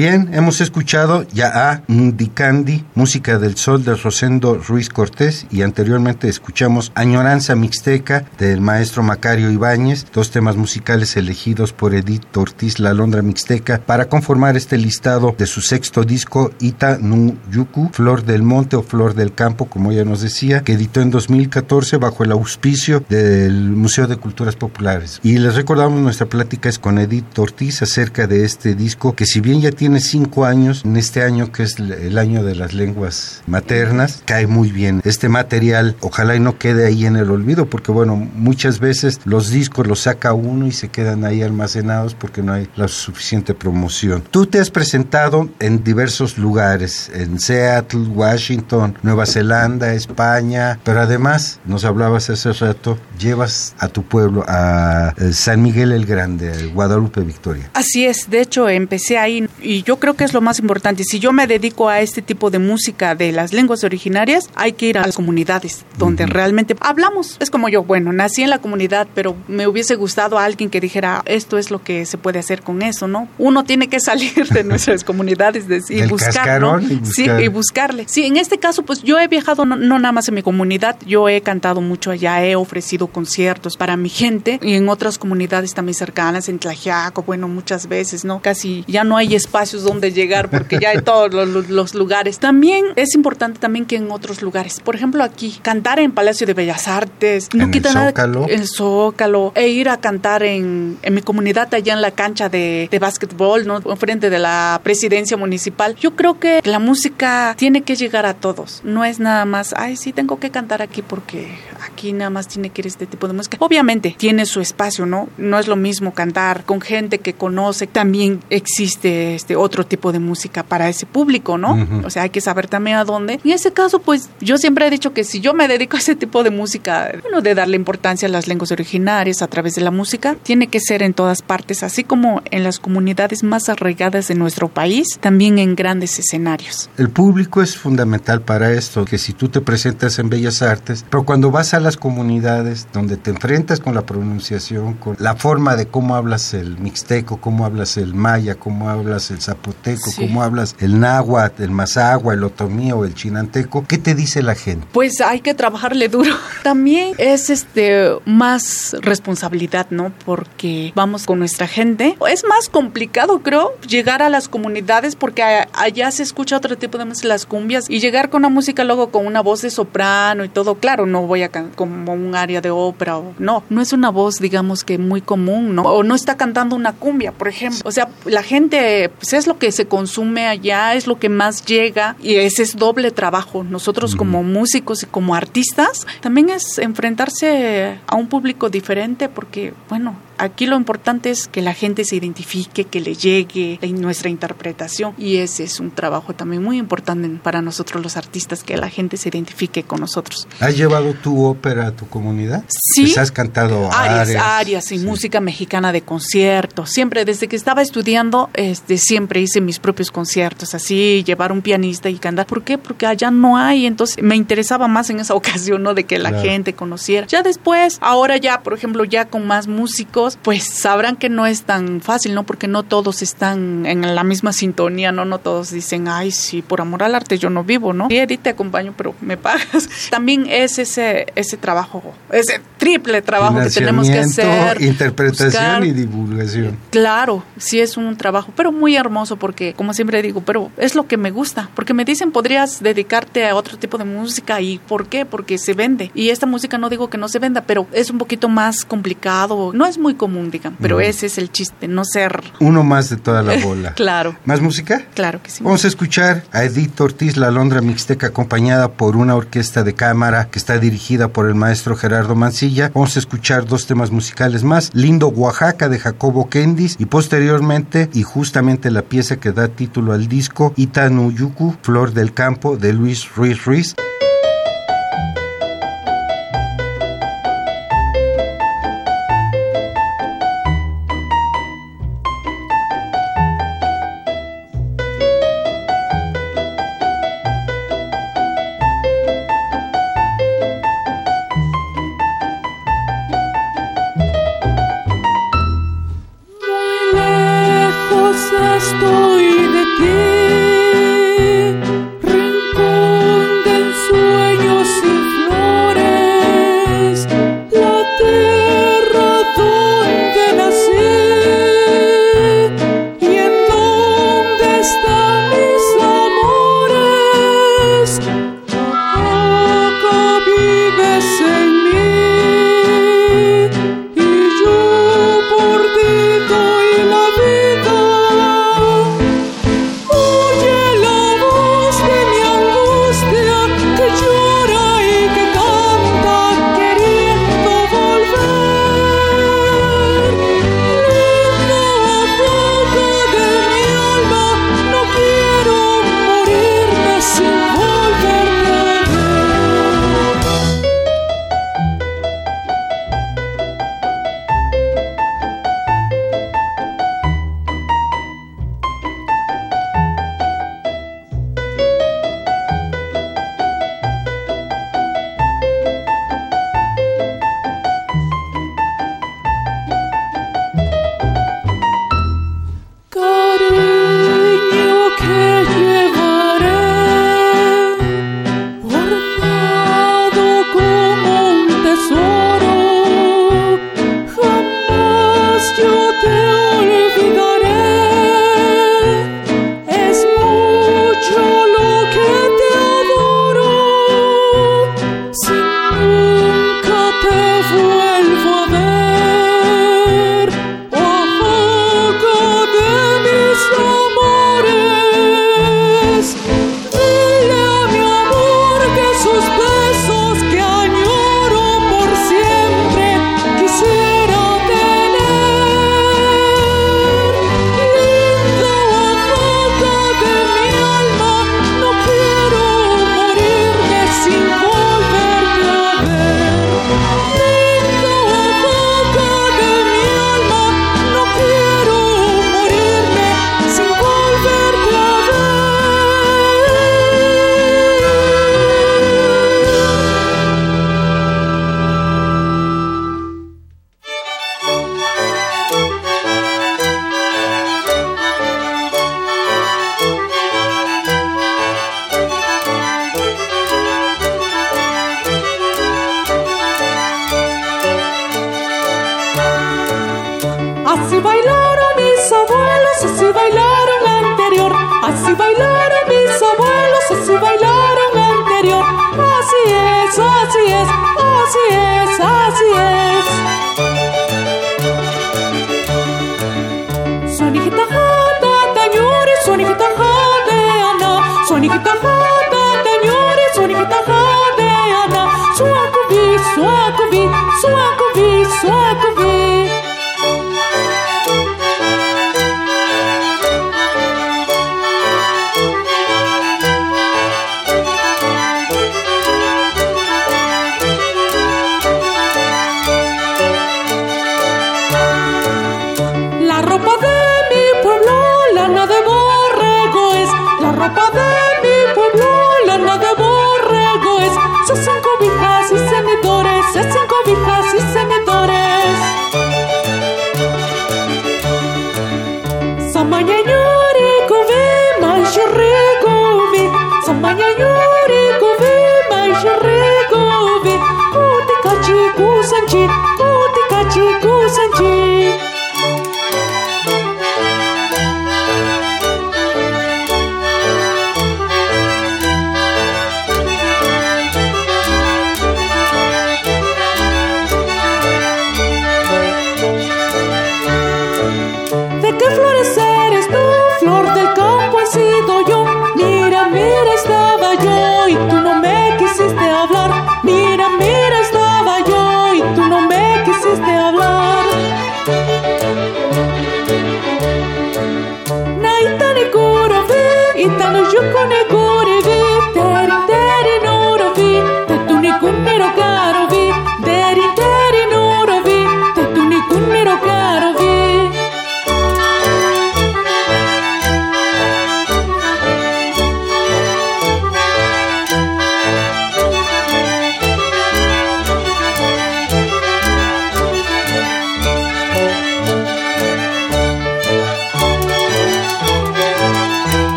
Bien, 0.00 0.30
hemos 0.32 0.62
escuchado 0.62 1.26
ya 1.30 1.72
a 1.72 1.82
Ndicandi, 2.12 2.84
música 2.94 3.38
del 3.38 3.56
sol 3.56 3.84
de 3.84 3.94
Rosendo 3.94 4.54
Ruiz 4.56 4.88
Cortés 4.88 5.46
y 5.50 5.62
anteriormente 5.62 6.28
escuchamos 6.28 6.92
Añoranza 6.94 7.54
Mixteca 7.54 8.24
del 8.38 8.60
maestro 8.60 9.02
Macario 9.02 9.50
Ibáñez, 9.50 10.06
dos 10.12 10.30
temas 10.30 10.56
musicales 10.56 11.16
elegidos 11.16 11.72
por 11.72 11.94
Edith 11.94 12.36
Ortiz 12.36 12.78
La 12.78 12.92
Londra 12.92 13.22
Mixteca 13.22 13.80
para 13.84 14.08
conformar 14.08 14.56
este 14.56 14.76
listado 14.76 15.34
de 15.38 15.46
su 15.46 15.60
sexto 15.60 16.04
disco 16.04 16.52
Ita 16.60 16.98
Nu 16.98 17.36
Yuku, 17.50 17.90
Flor 17.92 18.24
del 18.24 18.42
Monte 18.42 18.76
o 18.76 18.82
Flor 18.82 19.14
del 19.14 19.34
Campo, 19.34 19.66
como 19.66 19.92
ella 19.92 20.04
nos 20.04 20.20
decía, 20.20 20.62
que 20.62 20.72
editó 20.72 21.00
en 21.00 21.10
2014 21.10 21.96
bajo 21.96 22.24
el 22.24 22.32
auspicio 22.32 23.04
del 23.08 23.70
Museo 23.70 24.06
de 24.06 24.16
Culturas 24.16 24.56
Populares. 24.56 25.20
Y 25.22 25.38
les 25.38 25.54
recordamos 25.54 26.00
nuestra 26.00 26.26
plática 26.26 26.68
es 26.68 26.78
con 26.78 26.98
Edith 26.98 27.38
Ortiz 27.38 27.82
acerca 27.82 28.26
de 28.26 28.44
este 28.44 28.74
disco 28.74 29.14
que 29.14 29.26
si 29.26 29.40
bien 29.40 29.60
ya 29.60 29.70
tiene 29.70 30.00
cinco 30.00 30.44
años, 30.44 30.82
en 30.84 30.96
este 30.96 31.22
año 31.22 31.52
que 31.52 31.62
es 31.62 31.78
el 32.00 32.18
año 32.18 32.42
de 32.44 32.54
las 32.54 32.74
lenguas 32.74 33.42
maternas, 33.46 34.22
cae 34.24 34.46
muy 34.46 34.70
bien. 34.70 35.00
Este 35.04 35.28
material 35.28 35.96
ojalá 36.00 36.36
y 36.36 36.40
no 36.40 36.58
quede 36.58 36.86
ahí 36.86 37.06
en 37.06 37.16
el 37.16 37.30
olvido, 37.30 37.66
porque 37.66 37.92
bueno, 37.92 38.16
muchas 38.16 38.80
veces 38.80 39.20
los 39.24 39.50
discos 39.50 39.86
los 39.86 40.00
saca 40.00 40.32
uno 40.32 40.66
y 40.66 40.72
se 40.72 40.88
quedan 40.88 41.24
ahí 41.24 41.42
almacenados 41.42 42.14
porque 42.14 42.42
no 42.42 42.52
hay 42.52 42.68
la 42.76 42.88
suficiente 42.88 43.54
promoción. 43.54 44.22
Tú 44.30 44.46
te 44.46 44.58
has 44.58 44.70
presentado 44.70 45.48
en 45.60 45.84
diversos 45.84 46.38
lugares, 46.38 47.10
en 47.14 47.38
Seattle, 47.38 48.08
Washington, 48.08 48.96
Nueva 49.02 49.26
Zelanda, 49.26 49.94
España, 49.94 50.78
pero 50.84 51.00
además, 51.00 51.60
nos 51.64 51.84
hablabas 51.84 52.30
hace 52.30 52.52
rato, 52.52 52.98
llevas 53.18 53.74
a 53.78 53.88
tu 53.88 54.02
pueblo, 54.02 54.44
a 54.48 55.14
eh, 55.18 55.32
San 55.32 55.62
Miguel 55.62 55.92
el 55.92 56.06
Grande, 56.06 56.70
Guadalupe 56.74 57.20
Victoria. 57.20 57.70
Así 57.74 58.06
es, 58.06 58.30
de 58.30 58.40
hecho 58.40 58.68
empecé 58.68 59.18
ahí 59.18 59.48
Y 59.60 59.82
yo 59.82 59.98
creo 59.98 60.14
que 60.14 60.24
es 60.24 60.32
lo 60.32 60.40
más 60.40 60.58
importante. 60.58 61.04
Si 61.04 61.18
yo 61.18 61.32
me 61.32 61.46
dedico 61.46 61.89
a 61.90 62.00
este 62.00 62.22
tipo 62.22 62.50
de 62.50 62.58
música 62.58 63.14
de 63.14 63.32
las 63.32 63.52
lenguas 63.52 63.84
originarias, 63.84 64.48
hay 64.54 64.72
que 64.72 64.86
ir 64.86 64.98
a 64.98 65.06
las 65.06 65.16
comunidades 65.16 65.84
donde 65.98 66.26
realmente 66.26 66.76
hablamos. 66.80 67.36
Es 67.40 67.50
como 67.50 67.68
yo, 67.68 67.82
bueno, 67.84 68.12
nací 68.12 68.42
en 68.42 68.50
la 68.50 68.58
comunidad, 68.58 69.08
pero 69.14 69.36
me 69.48 69.66
hubiese 69.66 69.94
gustado 69.94 70.38
a 70.38 70.44
alguien 70.44 70.70
que 70.70 70.80
dijera, 70.80 71.22
esto 71.26 71.58
es 71.58 71.70
lo 71.70 71.82
que 71.82 72.06
se 72.06 72.18
puede 72.18 72.38
hacer 72.38 72.62
con 72.62 72.82
eso, 72.82 73.08
¿no? 73.08 73.28
Uno 73.38 73.64
tiene 73.64 73.88
que 73.88 74.00
salir 74.10 74.48
de 74.48 74.64
nuestras 74.64 75.04
comunidades 75.04 75.66
y 75.90 76.02
buscar, 76.06 76.60
¿no? 76.60 76.80
y 76.80 77.00
Sí, 77.04 77.26
y 77.28 77.48
buscarle. 77.48 78.04
Sí, 78.08 78.24
en 78.26 78.36
este 78.36 78.58
caso, 78.58 78.82
pues 78.82 79.02
yo 79.02 79.18
he 79.18 79.28
viajado 79.28 79.64
no, 79.64 79.76
nada 79.76 80.12
más 80.12 80.28
en 80.28 80.34
mi 80.34 80.42
comunidad, 80.42 80.96
yo 81.06 81.28
he 81.28 81.40
cantado 81.40 81.80
mucho 81.80 82.10
allá, 82.10 82.44
he 82.44 82.56
ofrecido 82.56 83.08
conciertos 83.08 83.76
para 83.76 83.96
mi 83.96 84.08
gente 84.08 84.58
y 84.62 84.74
en 84.74 84.88
otras 84.88 85.18
comunidades 85.18 85.74
también 85.74 85.94
cercanas, 85.94 86.48
en 86.48 86.58
Tlaxiaco, 86.58 87.22
bueno, 87.22 87.48
muchas 87.48 87.86
veces, 87.86 88.24
¿no? 88.24 88.40
Casi 88.40 88.84
ya 88.86 89.04
no 89.04 89.16
hay 89.16 89.34
espacios 89.34 89.82
donde 89.82 90.12
llegar 90.12 90.50
porque 90.50 90.78
ya 90.80 90.90
hay 90.90 91.02
todos 91.02 91.32
los, 91.32 91.79
lugares. 91.94 92.38
También 92.38 92.86
es 92.96 93.14
importante 93.14 93.58
también 93.58 93.86
que 93.86 93.96
en 93.96 94.10
otros 94.10 94.42
lugares, 94.42 94.80
por 94.80 94.94
ejemplo 94.94 95.24
aquí, 95.24 95.58
cantar 95.62 95.98
en 95.98 96.12
Palacio 96.12 96.46
de 96.46 96.54
Bellas 96.54 96.88
Artes, 96.88 97.48
no 97.54 97.64
en 97.64 97.70
quita 97.70 97.88
el 97.90 97.94
nada 97.94 98.08
Zócalo. 98.08 98.46
el 98.48 98.66
Zócalo, 98.68 99.52
e 99.54 99.68
ir 99.68 99.88
a 99.88 99.98
cantar 99.98 100.42
en, 100.42 100.98
en 101.02 101.14
mi 101.14 101.22
comunidad 101.22 101.72
allá 101.74 101.92
en 101.92 102.02
la 102.02 102.10
cancha 102.10 102.48
de, 102.48 102.88
de 102.90 102.98
básquetbol, 102.98 103.66
¿no? 103.66 103.80
Enfrente 103.84 104.30
de 104.30 104.38
la 104.38 104.80
presidencia 104.82 105.36
municipal. 105.36 105.96
Yo 105.96 106.16
creo 106.16 106.38
que 106.38 106.60
la 106.64 106.78
música 106.78 107.54
tiene 107.56 107.82
que 107.82 107.96
llegar 107.96 108.26
a 108.26 108.34
todos, 108.34 108.80
no 108.84 109.04
es 109.04 109.20
nada 109.20 109.44
más, 109.44 109.74
ay, 109.76 109.96
sí, 109.96 110.12
tengo 110.12 110.38
que 110.38 110.50
cantar 110.50 110.82
aquí 110.82 111.02
porque 111.02 111.58
aquí 111.84 112.12
nada 112.12 112.30
más 112.30 112.48
tiene 112.48 112.70
que 112.70 112.82
ir 112.82 112.86
este 112.86 113.06
tipo 113.06 113.26
de 113.26 113.34
música. 113.34 113.56
Obviamente 113.60 114.14
tiene 114.18 114.46
su 114.46 114.60
espacio, 114.60 115.06
¿no? 115.06 115.28
No 115.38 115.58
es 115.58 115.68
lo 115.68 115.76
mismo 115.76 116.12
cantar 116.14 116.64
con 116.64 116.80
gente 116.80 117.18
que 117.18 117.34
conoce, 117.34 117.86
también 117.86 118.40
existe 118.50 119.34
este 119.34 119.56
otro 119.56 119.84
tipo 119.86 120.12
de 120.12 120.18
música 120.18 120.62
para 120.62 120.88
ese 120.88 121.06
público, 121.06 121.58
¿no? 121.58 121.69
O 122.04 122.10
sea, 122.10 122.22
hay 122.24 122.30
que 122.30 122.40
saber 122.40 122.68
también 122.68 122.96
a 122.96 123.04
dónde. 123.04 123.40
En 123.44 123.50
ese 123.50 123.72
caso, 123.72 124.00
pues 124.00 124.28
yo 124.40 124.58
siempre 124.58 124.86
he 124.86 124.90
dicho 124.90 125.12
que 125.12 125.24
si 125.24 125.40
yo 125.40 125.54
me 125.54 125.68
dedico 125.68 125.96
a 125.96 126.00
ese 126.00 126.14
tipo 126.16 126.42
de 126.42 126.50
música, 126.50 127.10
bueno, 127.22 127.40
de 127.40 127.54
darle 127.54 127.76
importancia 127.76 128.28
a 128.28 128.30
las 128.30 128.46
lenguas 128.46 128.70
originarias 128.72 129.42
a 129.42 129.46
través 129.48 129.74
de 129.74 129.82
la 129.82 129.90
música, 129.90 130.36
tiene 130.42 130.66
que 130.68 130.80
ser 130.80 131.02
en 131.02 131.14
todas 131.14 131.42
partes, 131.42 131.82
así 131.82 132.04
como 132.04 132.42
en 132.50 132.64
las 132.64 132.78
comunidades 132.78 133.42
más 133.42 133.68
arraigadas 133.68 134.28
de 134.28 134.34
nuestro 134.34 134.68
país, 134.68 135.18
también 135.20 135.58
en 135.58 135.74
grandes 135.76 136.18
escenarios. 136.18 136.90
El 136.96 137.10
público 137.10 137.62
es 137.62 137.76
fundamental 137.76 138.42
para 138.42 138.72
esto, 138.72 139.04
que 139.04 139.18
si 139.18 139.32
tú 139.32 139.48
te 139.48 139.60
presentas 139.60 140.18
en 140.18 140.28
Bellas 140.30 140.62
Artes, 140.62 141.04
pero 141.10 141.24
cuando 141.24 141.50
vas 141.50 141.74
a 141.74 141.80
las 141.80 141.96
comunidades 141.96 142.86
donde 142.92 143.16
te 143.16 143.30
enfrentas 143.30 143.80
con 143.80 143.94
la 143.94 144.02
pronunciación, 144.02 144.94
con 144.94 145.16
la 145.18 145.34
forma 145.36 145.76
de 145.76 145.86
cómo 145.86 146.14
hablas 146.16 146.54
el 146.54 146.78
mixteco, 146.78 147.38
cómo 147.40 147.64
hablas 147.64 147.96
el 147.96 148.14
maya, 148.14 148.54
cómo 148.54 148.88
hablas 148.88 149.30
el 149.30 149.40
zapoteco, 149.40 150.10
Sí. 150.10 150.22
cómo 150.26 150.42
hablas 150.42 150.74
el 150.80 150.98
náhuatl, 151.00 151.59
el 151.60 151.70
mazagua, 151.70 152.34
el 152.34 152.44
otomí 152.44 152.92
o 152.92 153.04
el 153.04 153.14
chinanteco, 153.14 153.84
¿qué 153.86 153.98
te 153.98 154.14
dice 154.14 154.42
la 154.42 154.54
gente? 154.54 154.86
Pues 154.92 155.20
hay 155.20 155.40
que 155.40 155.54
trabajarle 155.54 156.08
duro. 156.08 156.34
También 156.62 157.14
es 157.18 157.50
este 157.50 158.10
más 158.24 158.96
responsabilidad, 159.00 159.86
¿no? 159.90 160.12
Porque 160.24 160.92
vamos 160.94 161.26
con 161.26 161.38
nuestra 161.38 161.66
gente. 161.66 162.16
Es 162.28 162.44
más 162.44 162.68
complicado, 162.68 163.40
creo, 163.42 163.72
llegar 163.86 164.22
a 164.22 164.28
las 164.28 164.48
comunidades 164.48 165.16
porque 165.16 165.42
allá 165.42 166.10
se 166.10 166.22
escucha 166.22 166.56
otro 166.56 166.76
tipo 166.76 166.98
de 166.98 167.04
música, 167.04 167.28
las 167.28 167.46
cumbias, 167.46 167.88
y 167.88 168.00
llegar 168.00 168.30
con 168.30 168.40
una 168.40 168.48
música 168.48 168.84
luego 168.84 169.10
con 169.10 169.26
una 169.26 169.40
voz 169.40 169.62
de 169.62 169.70
soprano 169.70 170.44
y 170.44 170.48
todo. 170.48 170.76
Claro, 170.76 171.06
no 171.06 171.26
voy 171.26 171.42
a 171.42 171.50
como 171.74 172.12
un 172.12 172.34
área 172.34 172.60
de 172.60 172.70
ópera 172.70 173.18
o 173.18 173.34
no, 173.38 173.64
no 173.68 173.80
es 173.80 173.92
una 173.92 174.10
voz, 174.10 174.38
digamos 174.38 174.84
que 174.84 174.98
muy 174.98 175.20
común, 175.20 175.74
¿no? 175.74 175.82
O 175.82 176.02
no 176.02 176.14
está 176.14 176.36
cantando 176.36 176.76
una 176.76 176.92
cumbia, 176.92 177.32
por 177.32 177.48
ejemplo. 177.48 177.80
O 177.84 177.92
sea, 177.92 178.08
la 178.24 178.42
gente, 178.42 179.10
pues 179.18 179.32
es 179.32 179.46
lo 179.46 179.58
que 179.58 179.72
se 179.72 179.86
consume 179.86 180.46
allá, 180.46 180.94
es 180.94 181.06
lo 181.06 181.18
que 181.18 181.28
más 181.28 181.49
llega 181.64 182.16
y 182.22 182.36
ese 182.36 182.62
es 182.62 182.76
doble 182.76 183.10
trabajo. 183.10 183.64
Nosotros 183.64 184.16
como 184.16 184.42
músicos 184.42 185.02
y 185.02 185.06
como 185.06 185.34
artistas, 185.34 186.06
también 186.20 186.50
es 186.50 186.78
enfrentarse 186.78 187.98
a 188.06 188.16
un 188.16 188.28
público 188.28 188.70
diferente 188.70 189.28
porque, 189.28 189.74
bueno, 189.88 190.14
aquí 190.40 190.66
lo 190.66 190.76
importante 190.76 191.30
es 191.30 191.46
que 191.48 191.62
la 191.62 191.74
gente 191.74 192.04
se 192.04 192.16
identifique, 192.16 192.84
que 192.84 193.00
le 193.00 193.14
llegue 193.14 193.78
nuestra 193.92 194.28
interpretación 194.30 195.14
y 195.18 195.36
ese 195.36 195.64
es 195.64 195.80
un 195.80 195.90
trabajo 195.90 196.34
también 196.34 196.62
muy 196.62 196.78
importante 196.78 197.28
para 197.42 197.62
nosotros 197.62 198.02
los 198.02 198.16
artistas, 198.16 198.62
que 198.64 198.76
la 198.76 198.88
gente 198.88 199.16
se 199.16 199.28
identifique 199.28 199.82
con 199.82 200.00
nosotros. 200.00 200.48
¿Has 200.60 200.76
llevado 200.76 201.14
tu 201.14 201.44
ópera 201.44 201.88
a 201.88 201.92
tu 201.92 202.08
comunidad? 202.08 202.64
Sí. 202.68 203.02
Pues 203.02 203.18
has 203.18 203.32
cantado 203.32 203.90
arias. 203.92 204.36
arias 204.42 204.92
y 204.92 204.98
Sí. 204.98 205.04
música 205.04 205.40
mexicana 205.40 205.92
de 205.92 206.02
concierto. 206.02 206.86
Siempre, 206.86 207.24
desde 207.24 207.48
que 207.48 207.56
estaba 207.56 207.82
estudiando, 207.82 208.50
este, 208.54 208.98
siempre 208.98 209.40
hice 209.40 209.60
mis 209.60 209.78
propios 209.78 210.10
conciertos, 210.10 210.74
así, 210.74 211.22
llevar 211.24 211.52
un 211.52 211.62
pianista 211.62 212.08
y 212.08 212.18
cantar. 212.18 212.46
¿Por 212.46 212.62
qué? 212.64 212.78
Porque 212.78 213.06
allá 213.06 213.30
no 213.30 213.56
hay, 213.56 213.86
entonces 213.86 214.22
me 214.22 214.36
interesaba 214.36 214.88
más 214.88 215.10
en 215.10 215.20
esa 215.20 215.34
ocasión, 215.40 215.82
¿no? 215.82 215.94
De 215.94 216.04
que 216.04 216.18
la 216.18 216.30
Claro. 216.30 216.44
gente 216.44 216.74
conociera. 216.74 217.26
Ya 217.26 217.42
después, 217.42 217.98
ahora 218.00 218.36
ya, 218.36 218.60
por 218.62 218.72
ejemplo, 218.74 219.04
ya 219.04 219.26
con 219.26 219.46
más 219.46 219.66
músicos, 219.68 220.29
pues 220.36 220.64
sabrán 220.64 221.16
que 221.16 221.28
no 221.28 221.46
es 221.46 221.62
tan 221.62 222.00
fácil, 222.00 222.34
¿no? 222.34 222.44
Porque 222.44 222.68
no 222.68 222.82
todos 222.82 223.22
están 223.22 223.86
en 223.86 224.14
la 224.14 224.24
misma 224.24 224.52
sintonía, 224.52 225.12
¿no? 225.12 225.24
No 225.24 225.38
todos 225.38 225.70
dicen, 225.70 226.08
ay, 226.08 226.30
sí, 226.30 226.62
por 226.62 226.80
amor 226.80 227.02
al 227.02 227.14
arte 227.14 227.38
yo 227.38 227.50
no 227.50 227.64
vivo, 227.64 227.92
¿no? 227.92 228.08
Sí, 228.08 228.18
Edith, 228.18 228.42
te 228.42 228.50
acompaño, 228.50 228.94
pero 228.96 229.14
me 229.20 229.36
pagas. 229.36 229.88
También 230.10 230.46
es 230.48 230.78
ese, 230.78 231.26
ese 231.34 231.56
trabajo, 231.56 232.02
ese 232.32 232.60
triple 232.78 233.22
trabajo 233.22 233.60
que 233.60 233.70
tenemos 233.70 234.08
que 234.08 234.18
hacer. 234.18 234.80
Interpretación 234.80 235.50
buscar. 235.50 235.84
y 235.84 235.92
divulgación. 235.92 236.76
Claro, 236.90 237.42
sí 237.56 237.80
es 237.80 237.96
un 237.96 238.16
trabajo, 238.16 238.52
pero 238.56 238.72
muy 238.72 238.96
hermoso 238.96 239.36
porque, 239.36 239.74
como 239.74 239.94
siempre 239.94 240.22
digo, 240.22 240.42
pero 240.44 240.70
es 240.76 240.94
lo 240.94 241.06
que 241.06 241.16
me 241.16 241.30
gusta, 241.30 241.70
porque 241.74 241.94
me 241.94 242.04
dicen 242.04 242.32
podrías 242.32 242.82
dedicarte 242.82 243.46
a 243.46 243.54
otro 243.54 243.78
tipo 243.78 243.98
de 243.98 244.04
música 244.04 244.60
y 244.60 244.78
¿por 244.78 245.06
qué? 245.06 245.24
Porque 245.24 245.58
se 245.58 245.74
vende. 245.74 246.10
Y 246.14 246.30
esta 246.30 246.46
música 246.46 246.78
no 246.78 246.88
digo 246.88 247.10
que 247.10 247.18
no 247.18 247.28
se 247.28 247.38
venda, 247.38 247.62
pero 247.62 247.86
es 247.92 248.10
un 248.10 248.18
poquito 248.18 248.48
más 248.48 248.84
complicado, 248.84 249.72
no 249.74 249.86
es 249.86 249.98
muy 249.98 250.14
común, 250.20 250.50
digan, 250.50 250.76
pero 250.82 251.00
ese 251.00 251.24
es 251.26 251.38
el 251.38 251.50
chiste, 251.50 251.88
no 251.88 252.04
ser 252.04 252.42
Uno 252.60 252.84
más 252.84 253.08
de 253.08 253.16
toda 253.16 253.42
la 253.42 253.56
bola. 253.64 253.94
claro, 253.94 254.36
¿Más 254.44 254.60
música? 254.60 255.00
claro 255.14 255.42
que 255.42 255.48
sí. 255.50 255.64
Vamos 255.64 255.82
a 255.86 255.88
escuchar 255.88 256.44
a 256.52 256.62
Edith 256.64 257.00
Ortiz, 257.00 257.38
la 257.38 257.50
Londra 257.50 257.80
Mixteca, 257.80 258.26
acompañada 258.26 258.92
por 258.92 259.16
una 259.16 259.34
orquesta 259.34 259.82
de 259.82 259.94
cámara 259.94 260.48
que 260.50 260.58
está 260.58 260.78
dirigida 260.78 261.28
por 261.28 261.48
el 261.48 261.54
maestro 261.54 261.96
Gerardo 261.96 262.34
Mancilla. 262.34 262.90
Vamos 262.94 263.16
a 263.16 263.18
escuchar 263.20 263.64
dos 263.64 263.86
temas 263.86 264.10
musicales 264.10 264.62
más, 264.62 264.90
Lindo 264.92 265.28
Oaxaca 265.28 265.88
de 265.88 265.98
Jacobo 265.98 266.50
Kendis 266.50 266.96
y 266.98 267.06
posteriormente, 267.06 268.10
y 268.12 268.22
justamente 268.22 268.90
la 268.90 269.00
pieza 269.02 269.36
que 269.36 269.52
da 269.52 269.68
título 269.68 270.12
al 270.12 270.28
disco, 270.28 270.74
Itanuyuku, 270.76 271.76
Flor 271.82 272.12
del 272.12 272.34
Campo 272.34 272.76
de 272.76 272.92
Luis 272.92 273.34
Ruiz 273.34 273.64
Ruiz. 273.64 273.94